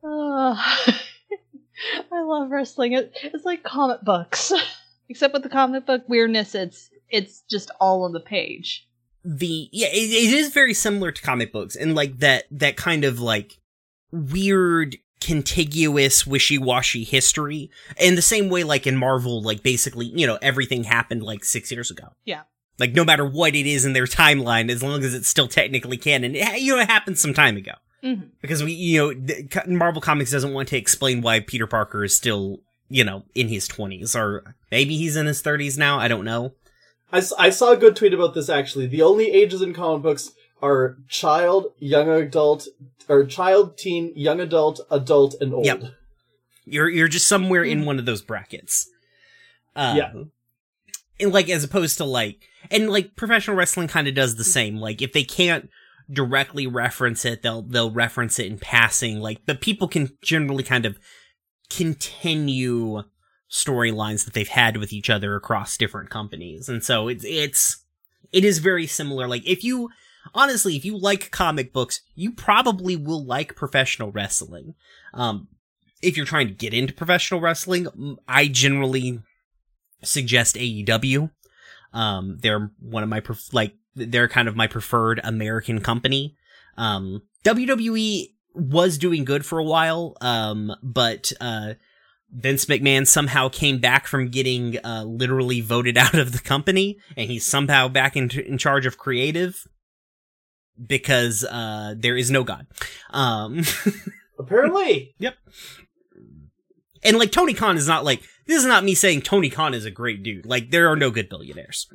[0.02, 0.56] Oh,
[2.12, 2.92] I love wrestling.
[2.92, 4.52] It, it's like comic books,
[5.08, 8.86] except with the comic book weirdness, it's it's just all on the page.
[9.24, 13.04] The yeah it, it is very similar to comic books and like that that kind
[13.04, 13.58] of like
[14.12, 20.38] weird contiguous wishy-washy history in the same way like in marvel like basically you know
[20.42, 22.42] everything happened like six years ago Yeah.
[22.78, 25.96] like no matter what it is in their timeline as long as it's still technically
[25.96, 27.72] canon it, you know it happened some time ago
[28.02, 28.28] Mhm.
[28.42, 32.14] because we you know the- marvel comics doesn't want to explain why peter parker is
[32.14, 32.58] still
[32.90, 36.52] you know in his 20s or maybe he's in his 30s now i don't know
[37.14, 38.86] I, s- I saw a good tweet about this actually.
[38.86, 42.66] The only ages in comic books are child, young adult,
[43.08, 45.66] or child, teen, young adult, adult, and old.
[45.66, 45.82] Yep.
[46.66, 48.88] You're you're just somewhere in one of those brackets.
[49.76, 50.12] Um, Yeah.
[51.20, 52.40] And like as opposed to like
[52.70, 54.76] and like professional wrestling kind of does the same.
[54.76, 55.70] Like if they can't
[56.10, 59.20] directly reference it, they'll they'll reference it in passing.
[59.20, 60.98] Like but people can generally kind of
[61.70, 63.02] continue
[63.54, 66.68] storylines that they've had with each other across different companies.
[66.68, 67.84] And so it's it's
[68.32, 69.28] it is very similar.
[69.28, 69.90] Like if you
[70.34, 74.74] honestly, if you like comic books, you probably will like professional wrestling.
[75.12, 75.46] Um,
[76.02, 79.20] if you're trying to get into professional wrestling, I generally
[80.02, 81.30] suggest AEW.
[81.92, 86.36] Um, they're one of my pref- like they're kind of my preferred American company.
[86.76, 91.74] Um, WWE was doing good for a while, um, but uh,
[92.34, 97.30] Vince McMahon somehow came back from getting uh, literally voted out of the company, and
[97.30, 99.66] he's somehow back in, in charge of creative
[100.86, 102.66] because uh, there is no God.
[103.10, 103.62] Um,
[104.38, 105.14] Apparently.
[105.18, 105.36] Yep.
[107.04, 109.84] And like Tony Khan is not like this is not me saying Tony Khan is
[109.84, 110.46] a great dude.
[110.46, 111.86] Like there are no good billionaires.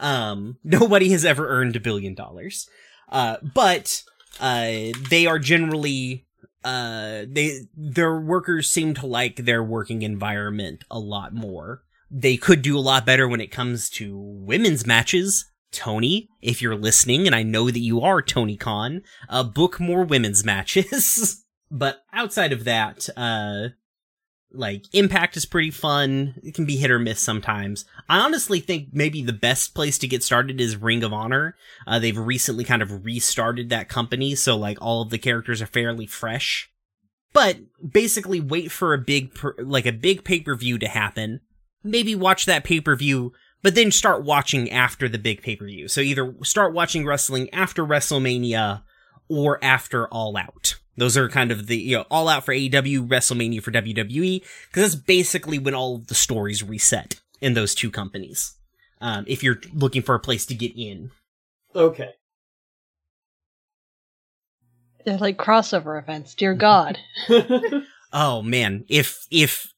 [0.00, 2.68] Um, nobody has ever earned a billion dollars.
[3.08, 4.02] Uh, but
[4.40, 6.25] uh, they are generally
[6.64, 11.82] uh they their workers seem to like their working environment a lot more.
[12.10, 15.46] They could do a lot better when it comes to women's matches.
[15.72, 20.04] Tony, if you're listening, and I know that you are Tony Khan, uh, book more
[20.04, 21.44] women's matches.
[21.70, 23.68] but outside of that, uh,
[24.56, 26.34] like Impact is pretty fun.
[26.42, 27.84] It can be hit or miss sometimes.
[28.08, 31.56] I honestly think maybe the best place to get started is Ring of Honor.
[31.86, 35.66] Uh, they've recently kind of restarted that company, so like all of the characters are
[35.66, 36.70] fairly fresh.
[37.32, 41.40] But basically, wait for a big, per- like a big pay per view to happen.
[41.84, 43.32] Maybe watch that pay per view,
[43.62, 45.88] but then start watching after the big pay per view.
[45.88, 48.82] So either start watching wrestling after WrestleMania
[49.28, 50.76] or after All Out.
[50.96, 54.92] Those are kind of the, you know, All Out for AEW, WrestleMania for WWE, because
[54.92, 58.54] that's basically when all of the stories reset in those two companies.
[59.00, 61.10] Um, if you're looking for a place to get in.
[61.74, 62.10] Okay.
[65.04, 66.34] They're like crossover events.
[66.34, 66.98] Dear God.
[68.12, 69.72] Oh man, if, if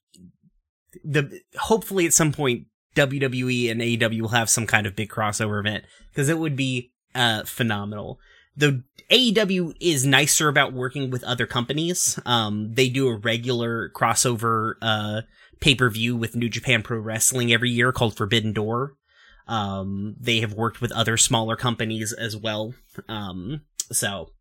[1.04, 5.58] the, hopefully at some point WWE and AEW will have some kind of big crossover
[5.58, 8.20] event, because it would be, uh, phenomenal.
[8.58, 12.18] The AEW is nicer about working with other companies.
[12.26, 15.22] Um, they do a regular crossover, uh,
[15.60, 18.94] pay-per-view with New Japan Pro Wrestling every year called Forbidden Door.
[19.46, 22.74] Um, they have worked with other smaller companies as well.
[23.08, 24.32] Um, so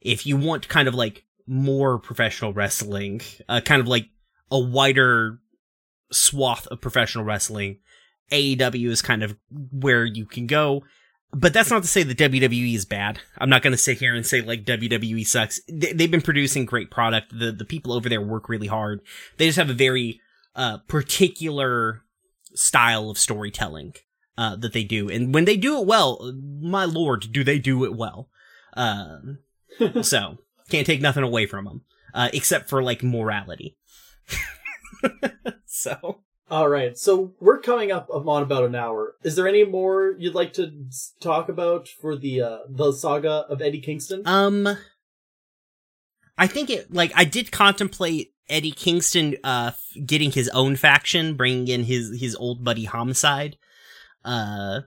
[0.00, 4.06] if you want kind of like more professional wrestling, uh, kind of like
[4.50, 5.40] a wider
[6.12, 7.80] swath of professional wrestling,
[8.30, 10.84] AEW is kind of where you can go.
[11.36, 13.18] But that's not to say that WWE is bad.
[13.38, 15.60] I'm not going to sit here and say like WWE sucks.
[15.68, 17.36] They- They've been producing great product.
[17.38, 19.00] The the people over there work really hard.
[19.36, 20.20] They just have a very
[20.54, 22.02] uh particular
[22.54, 23.94] style of storytelling
[24.38, 27.84] uh, that they do, and when they do it well, my lord, do they do
[27.84, 28.28] it well?
[28.74, 29.38] Um,
[30.02, 30.38] so
[30.70, 31.82] can't take nothing away from them,
[32.14, 33.76] uh, except for like morality.
[35.66, 36.20] so
[36.50, 39.14] All right, so we're coming up on about an hour.
[39.22, 40.72] Is there any more you'd like to
[41.18, 44.22] talk about for the uh, the saga of Eddie Kingston?
[44.26, 44.76] Um,
[46.36, 49.70] I think it like I did contemplate Eddie Kingston uh
[50.04, 53.56] getting his own faction, bringing in his his old buddy Homicide,
[54.22, 54.80] uh,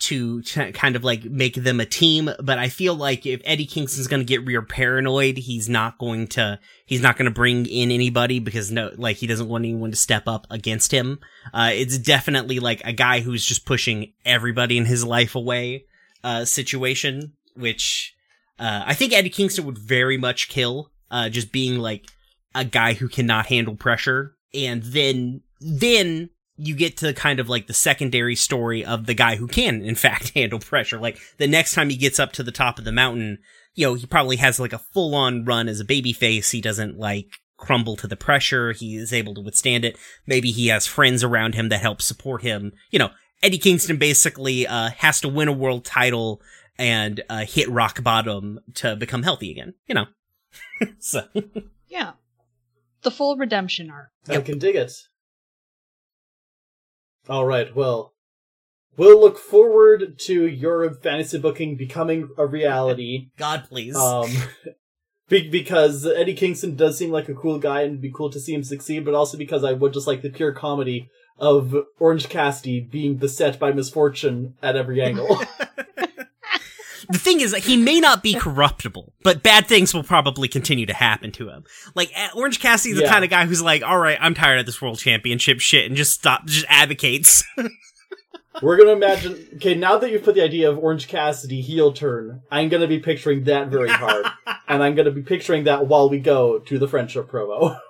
[0.00, 2.30] to kind of like make them a team.
[2.42, 6.58] But I feel like if Eddie Kingston's gonna get real paranoid, he's not going to
[6.84, 10.24] he's not gonna bring in anybody because no, like he doesn't want anyone to step
[10.26, 11.20] up against him.
[11.52, 15.84] Uh, it's definitely like a guy who's just pushing everybody in his life away,
[16.24, 18.14] uh, situation, which.
[18.58, 22.10] Uh, I think Eddie Kingston would very much kill, uh, just being like
[22.54, 24.36] a guy who cannot handle pressure.
[24.52, 26.28] And then, then
[26.62, 29.94] you get to kind of like the secondary story of the guy who can, in
[29.94, 30.98] fact, handle pressure.
[30.98, 33.38] Like the next time he gets up to the top of the mountain,
[33.74, 36.50] you know, he probably has like a full on run as a baby face.
[36.50, 38.72] He doesn't like crumble to the pressure.
[38.72, 39.96] He is able to withstand it.
[40.26, 42.72] Maybe he has friends around him that help support him.
[42.90, 43.10] You know,
[43.42, 46.42] Eddie Kingston basically, uh, has to win a world title
[46.78, 49.74] and uh, hit rock bottom to become healthy again.
[49.86, 50.06] You know,
[50.98, 51.22] so
[51.88, 52.12] Yeah.
[53.02, 54.10] The full redemption arc.
[54.28, 54.44] I Yep.
[54.44, 54.92] can dig it.
[57.28, 58.14] All right, well,
[58.96, 63.28] we'll look forward to your fantasy booking becoming a reality.
[63.36, 63.96] God please.
[63.96, 64.30] Um,
[65.28, 68.40] be- because Eddie Kingston does seem like a cool guy, and it'd be cool to
[68.40, 69.04] see him succeed.
[69.04, 71.08] But also because I would just like the pure comedy
[71.38, 75.40] of Orange Cassidy being beset by misfortune at every angle.
[77.12, 80.86] the thing is that he may not be corruptible, but bad things will probably continue
[80.86, 81.64] to happen to him.
[81.94, 83.10] Like Orange Cassidy's the Yeah.
[83.10, 85.96] kind of guy who's like, "All right, I'm tired of this world championship shit," and
[85.96, 87.44] just stop, just advocates.
[88.62, 89.46] We're gonna imagine.
[89.56, 92.98] Okay, now that you've put the idea of Orange Cassidy heel turn, I'm gonna be
[92.98, 94.26] picturing that very hard,
[94.68, 97.78] and I'm gonna be picturing that while we go to the friendship promo.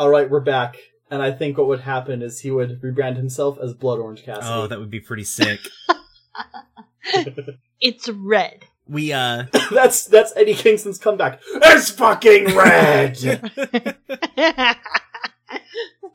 [0.00, 0.78] All right, we're back,
[1.10, 4.46] and I think what would happen is he would rebrand himself as Blood Orange Cassidy.
[4.48, 5.60] oh, that would be pretty sick.
[7.82, 8.64] It's red.
[8.88, 11.40] we uh, that's that's Eddie Kingston's comeback.
[11.52, 13.18] It's fucking red.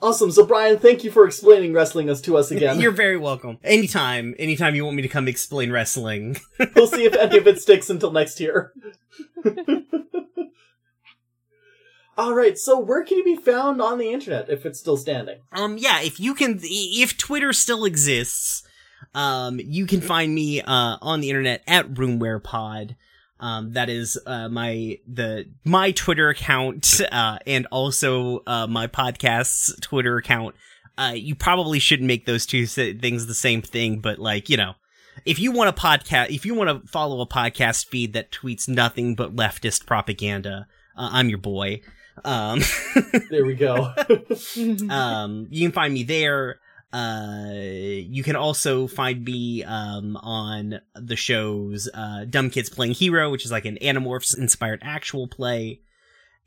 [0.02, 0.32] awesome.
[0.32, 2.80] So Bryan, thank you for explaining wrestling us to us again.
[2.80, 3.60] you're very welcome.
[3.64, 6.38] Anytime, anytime you want me to come explain wrestling.
[6.76, 8.74] we'll see if any of it sticks until next year.
[12.18, 12.58] All right.
[12.58, 15.40] So where can you be found on the internet if it's still standing?
[15.52, 18.64] Um, yeah, if you can, if Twitter still exists,
[19.14, 22.96] um, you can find me, uh, on the internet at RoomWherePod.
[23.40, 29.78] Um, that is, uh, my, the, my Twitter account, uh, and also, uh, my podcast's
[29.82, 30.56] Twitter account.
[30.98, 34.76] Uh, you probably shouldn't make those two things the same thing, but like, you know,
[35.26, 38.70] if you want a podcast, if you want to follow a podcast feed that tweets
[38.70, 41.82] nothing but leftist propaganda, uh, I'm your boy.
[42.24, 42.62] Um,
[43.30, 43.94] There we go.
[44.90, 46.60] um, you can find me there.
[46.94, 53.30] Uh, you can also find me, um, on the shows, uh, Dumb Kids Playing Hero,
[53.30, 55.82] which is like an Animorphs inspired actual play.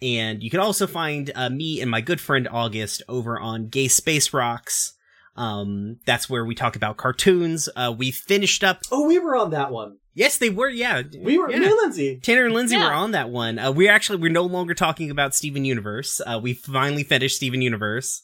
[0.00, 3.88] And you can also find, uh, me and my good friend August over on Gay
[3.88, 4.94] Space Rocks.
[5.36, 7.68] Um, that's where we talk about cartoons.
[7.76, 8.82] Uh, we finished up.
[8.90, 9.98] oh, we were on that one.
[10.14, 10.68] Yes, they were.
[10.68, 11.02] Yeah.
[11.22, 11.58] We were Yeah.
[11.60, 12.18] me and Lindsay.
[12.20, 12.88] Tanner and Lindsay Yeah.
[12.88, 13.58] were on that one.
[13.60, 16.20] Uh, we're actually we're no longer talking about Steven Universe.
[16.26, 18.20] Uh, we finally finished Steven Universe.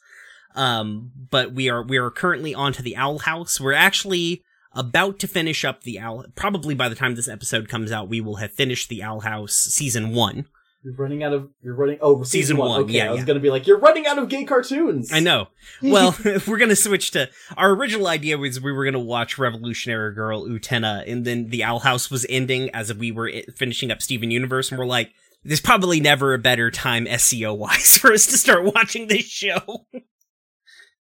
[0.57, 3.61] Um, but we are we are currently on to the Owl House.
[3.61, 4.43] We're actually
[4.73, 6.25] about to finish up the Owl.
[6.35, 9.55] Probably by the time this episode comes out, we will have finished the Owl House
[9.55, 10.47] season one.
[10.85, 11.49] You're running out of.
[11.63, 11.97] You're running.
[12.03, 12.69] Oh, season, Season one.
[12.69, 13.25] one, Okay, yeah, I was yeah.
[13.27, 15.11] gonna be like, you're running out of gay cartoons.
[15.13, 15.49] I know.
[15.83, 20.15] Well, if we're gonna switch to our original idea was we were gonna watch Revolutionary
[20.15, 24.31] Girl Utena, and then the Owl House was ending as we were finishing up Steven
[24.31, 25.13] Universe, and we're like,
[25.43, 29.87] there's probably never a better time SEO wise for us to start watching this show.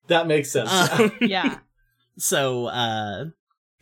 [0.09, 0.71] That makes sense.
[0.99, 1.59] Um, Yeah.
[2.19, 3.25] so, uh,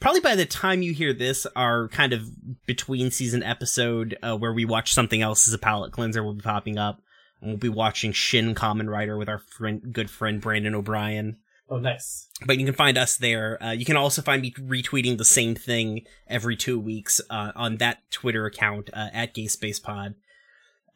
[0.04, 2.28] probably by the time you hear this, our kind of
[2.66, 6.42] between season episode, uh, where we watch something else as a palate cleanser will be
[6.42, 7.00] popping up.
[7.40, 11.38] And we'll be watching Shin Kamen Rider with our friend, good friend Brandon O'Brien.
[11.70, 12.28] oh, nice.
[12.44, 13.56] But you can find us there.
[13.64, 17.78] Uh, you can also find me retweeting the same thing every two weeks, uh, on
[17.78, 20.16] that Twitter account, uh, at Gay Space Pod,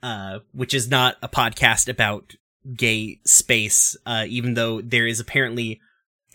[0.03, 2.35] uh, which is not a podcast about
[2.77, 5.81] gay space, uh, even though there is apparently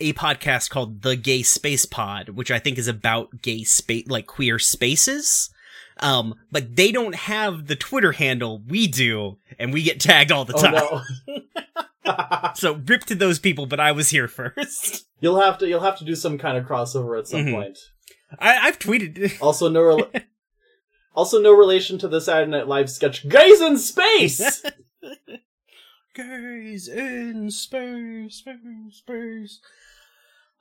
[0.00, 4.26] a podcast called The Gay Space Pod, which I think is about gay space, like
[4.26, 5.50] queer spaces.
[6.00, 10.44] Um, but they don't have the Twitter handle we do, and we get tagged all
[10.44, 10.74] the time.
[10.76, 11.40] Oh no.
[12.56, 15.06] So rip to those people, but I was here first.
[15.20, 15.66] you'll have to.
[15.68, 17.52] You'll have to do some kind of crossover at some Mhm.
[17.52, 17.78] point.
[18.38, 19.38] I, I've tweeted.
[19.40, 20.10] Also, no.
[21.14, 24.62] Also, no relation to the Saturday Night Live sketch "Gays in Space."
[26.14, 28.56] Gays in space, space,
[28.90, 29.60] space.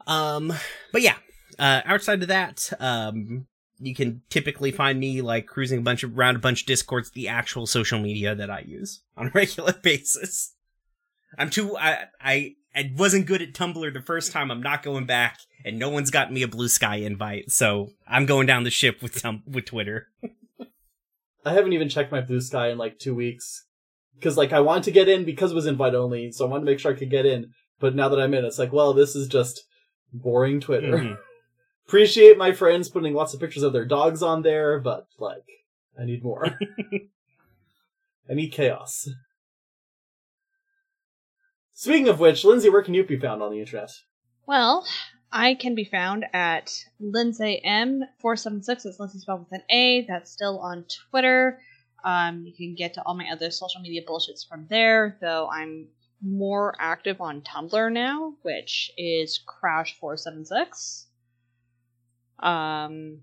[0.05, 0.53] Um,
[0.91, 1.15] but yeah,
[1.59, 3.47] uh, outside of that, um,
[3.79, 7.11] you can typically find me like cruising a bunch of around a bunch of discords,
[7.11, 10.53] the actual social media that I use on a regular basis.
[11.37, 14.51] I'm too, I, I, I wasn't good at Tumblr the first time.
[14.51, 18.47] I'm not going back, and no one's got me a Bluesky invite, so I'm going
[18.47, 20.07] down the ship with tum- with Twitter.
[21.45, 23.65] I haven't even checked my Bluesky in like two weeks
[24.15, 26.65] because like I wanted to get in because it was invite only, so I wanted
[26.65, 27.51] to make sure I could get in.
[27.79, 29.63] But now that I'm in, it's like, well, this is just
[30.13, 30.97] boring Twitter.
[30.97, 31.17] Mhm.
[31.87, 35.43] Appreciate my friends putting lots of pictures of their dogs on there, but like,
[35.99, 36.45] I need more.
[38.29, 39.09] I need chaos.
[41.73, 43.91] Speaking of which, Lindsay, where can you be found on the internet?
[44.47, 44.85] Well,
[45.31, 48.65] I can be found at Lindsay M476.
[48.65, 50.05] That's Lindsay spelled with an A.
[50.07, 51.59] That's still on Twitter.
[52.05, 55.87] Um, you can get to all my other social media bullshits from there, though I'm
[56.23, 61.05] more active on Tumblr now, which is Crash476.
[62.39, 63.19] Um,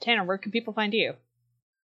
[0.00, 1.14] Tanner, where can people find you?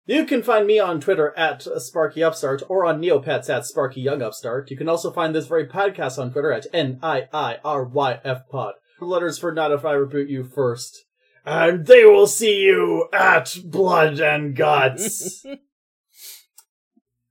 [0.06, 4.22] You can find me on Twitter at Sparky Upstart or on Neopets at Sparky Young
[4.22, 4.70] Upstart.
[4.70, 8.74] You can also find this very podcast on Twitter at N-I-I-R-Y-F Pod.
[9.00, 11.04] Letters for Not If I Reboot You First.
[11.44, 15.44] And they will see you at Blood and Guts.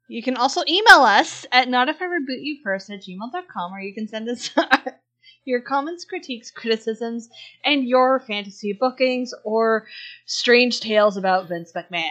[0.09, 4.49] You can also email us at notifirebootyouFirst at gmail.com or you can send us
[5.45, 7.29] your comments, critiques, criticisms,
[7.63, 9.85] and your fantasy bookings or
[10.25, 12.09] strange tales about Vince McMahon.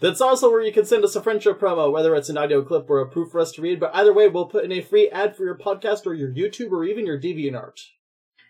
[0.00, 2.88] That's also where you can send us a friendship promo, whether it's an audio clip
[2.88, 5.10] or a proof for us to read, but either way, we'll put in a free
[5.10, 7.88] ad for your podcast or your YouTube or even your DeviantArt.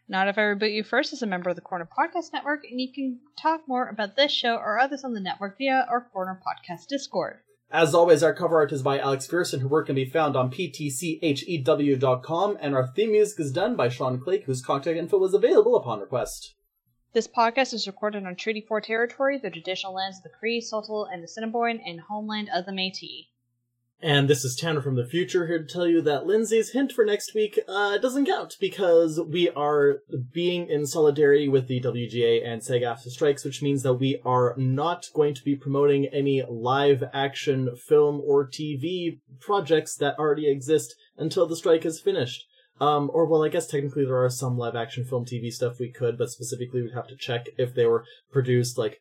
[0.07, 2.78] Not If I Reboot You First is a member of the Corner Podcast Network, and
[2.78, 6.38] you can talk more about this show or others on the network via our Corner
[6.47, 7.38] Podcast Discord.
[7.72, 9.60] As always, our cover art is by Alex Pearson.
[9.60, 11.88] Her work can be found on ptchew.com,
[12.60, 16.00] and our theme music is done by Shawn Clake, whose contact info was available upon
[16.00, 16.54] request.
[17.14, 21.06] This podcast is recorded on Treaty 4 territory, the traditional lands of the Cree, Saulteaux,
[21.10, 23.28] and the Assiniboine, and homeland of the Métis.
[24.05, 27.05] And this is Tanner from the future here to tell you that Lindsay's hint for
[27.05, 30.00] next week uh, doesn't count because we are
[30.32, 35.07] being in solidarity with the WGA and SAG-AFTRA strikes, which means that we are not
[35.14, 41.46] going to be promoting any live action film or TV projects that already exist until
[41.46, 42.44] the strike is finished.
[42.80, 45.92] Um, or well, I guess technically there are some live action film TV stuff we
[45.92, 48.98] could, but specifically we'd have to check if they were produced like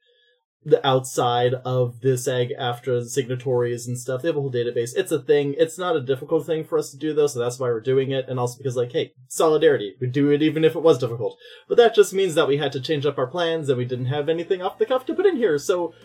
[0.64, 4.22] the outside of the SAG-AFTRA signatories and stuff.
[4.22, 4.91] They have a whole database.
[4.95, 5.55] It's a thing.
[5.57, 8.12] It's not a difficult thing for us to do though, so that's why we're doing
[8.12, 8.26] it.
[8.30, 9.95] And also because like, hey, solidarity.
[9.99, 11.38] We'd do it even if it was difficult.
[11.68, 14.05] But that just means that we had to change up our plans and we didn't
[14.05, 15.57] have anything off the cuff to put in here.
[15.57, 15.95] So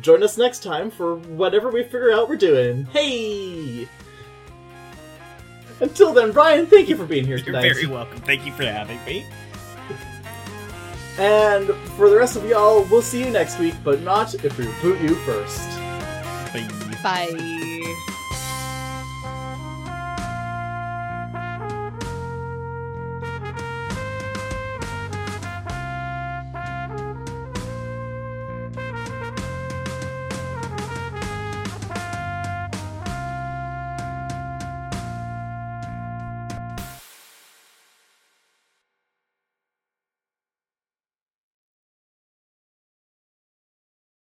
[0.00, 2.84] join us next time for whatever we figure out we're doing.
[2.86, 3.88] Hey!
[5.80, 7.72] Until then, Bryan, thank you for being here You're tonight.
[7.72, 8.18] very welcome.
[8.18, 9.26] Thank you for having me.
[11.18, 11.66] And
[11.96, 15.00] for the rest of y'all, we'll see you next week, but not if we boot
[15.00, 15.68] you first.
[16.52, 16.68] Bye.
[17.02, 17.67] Bye.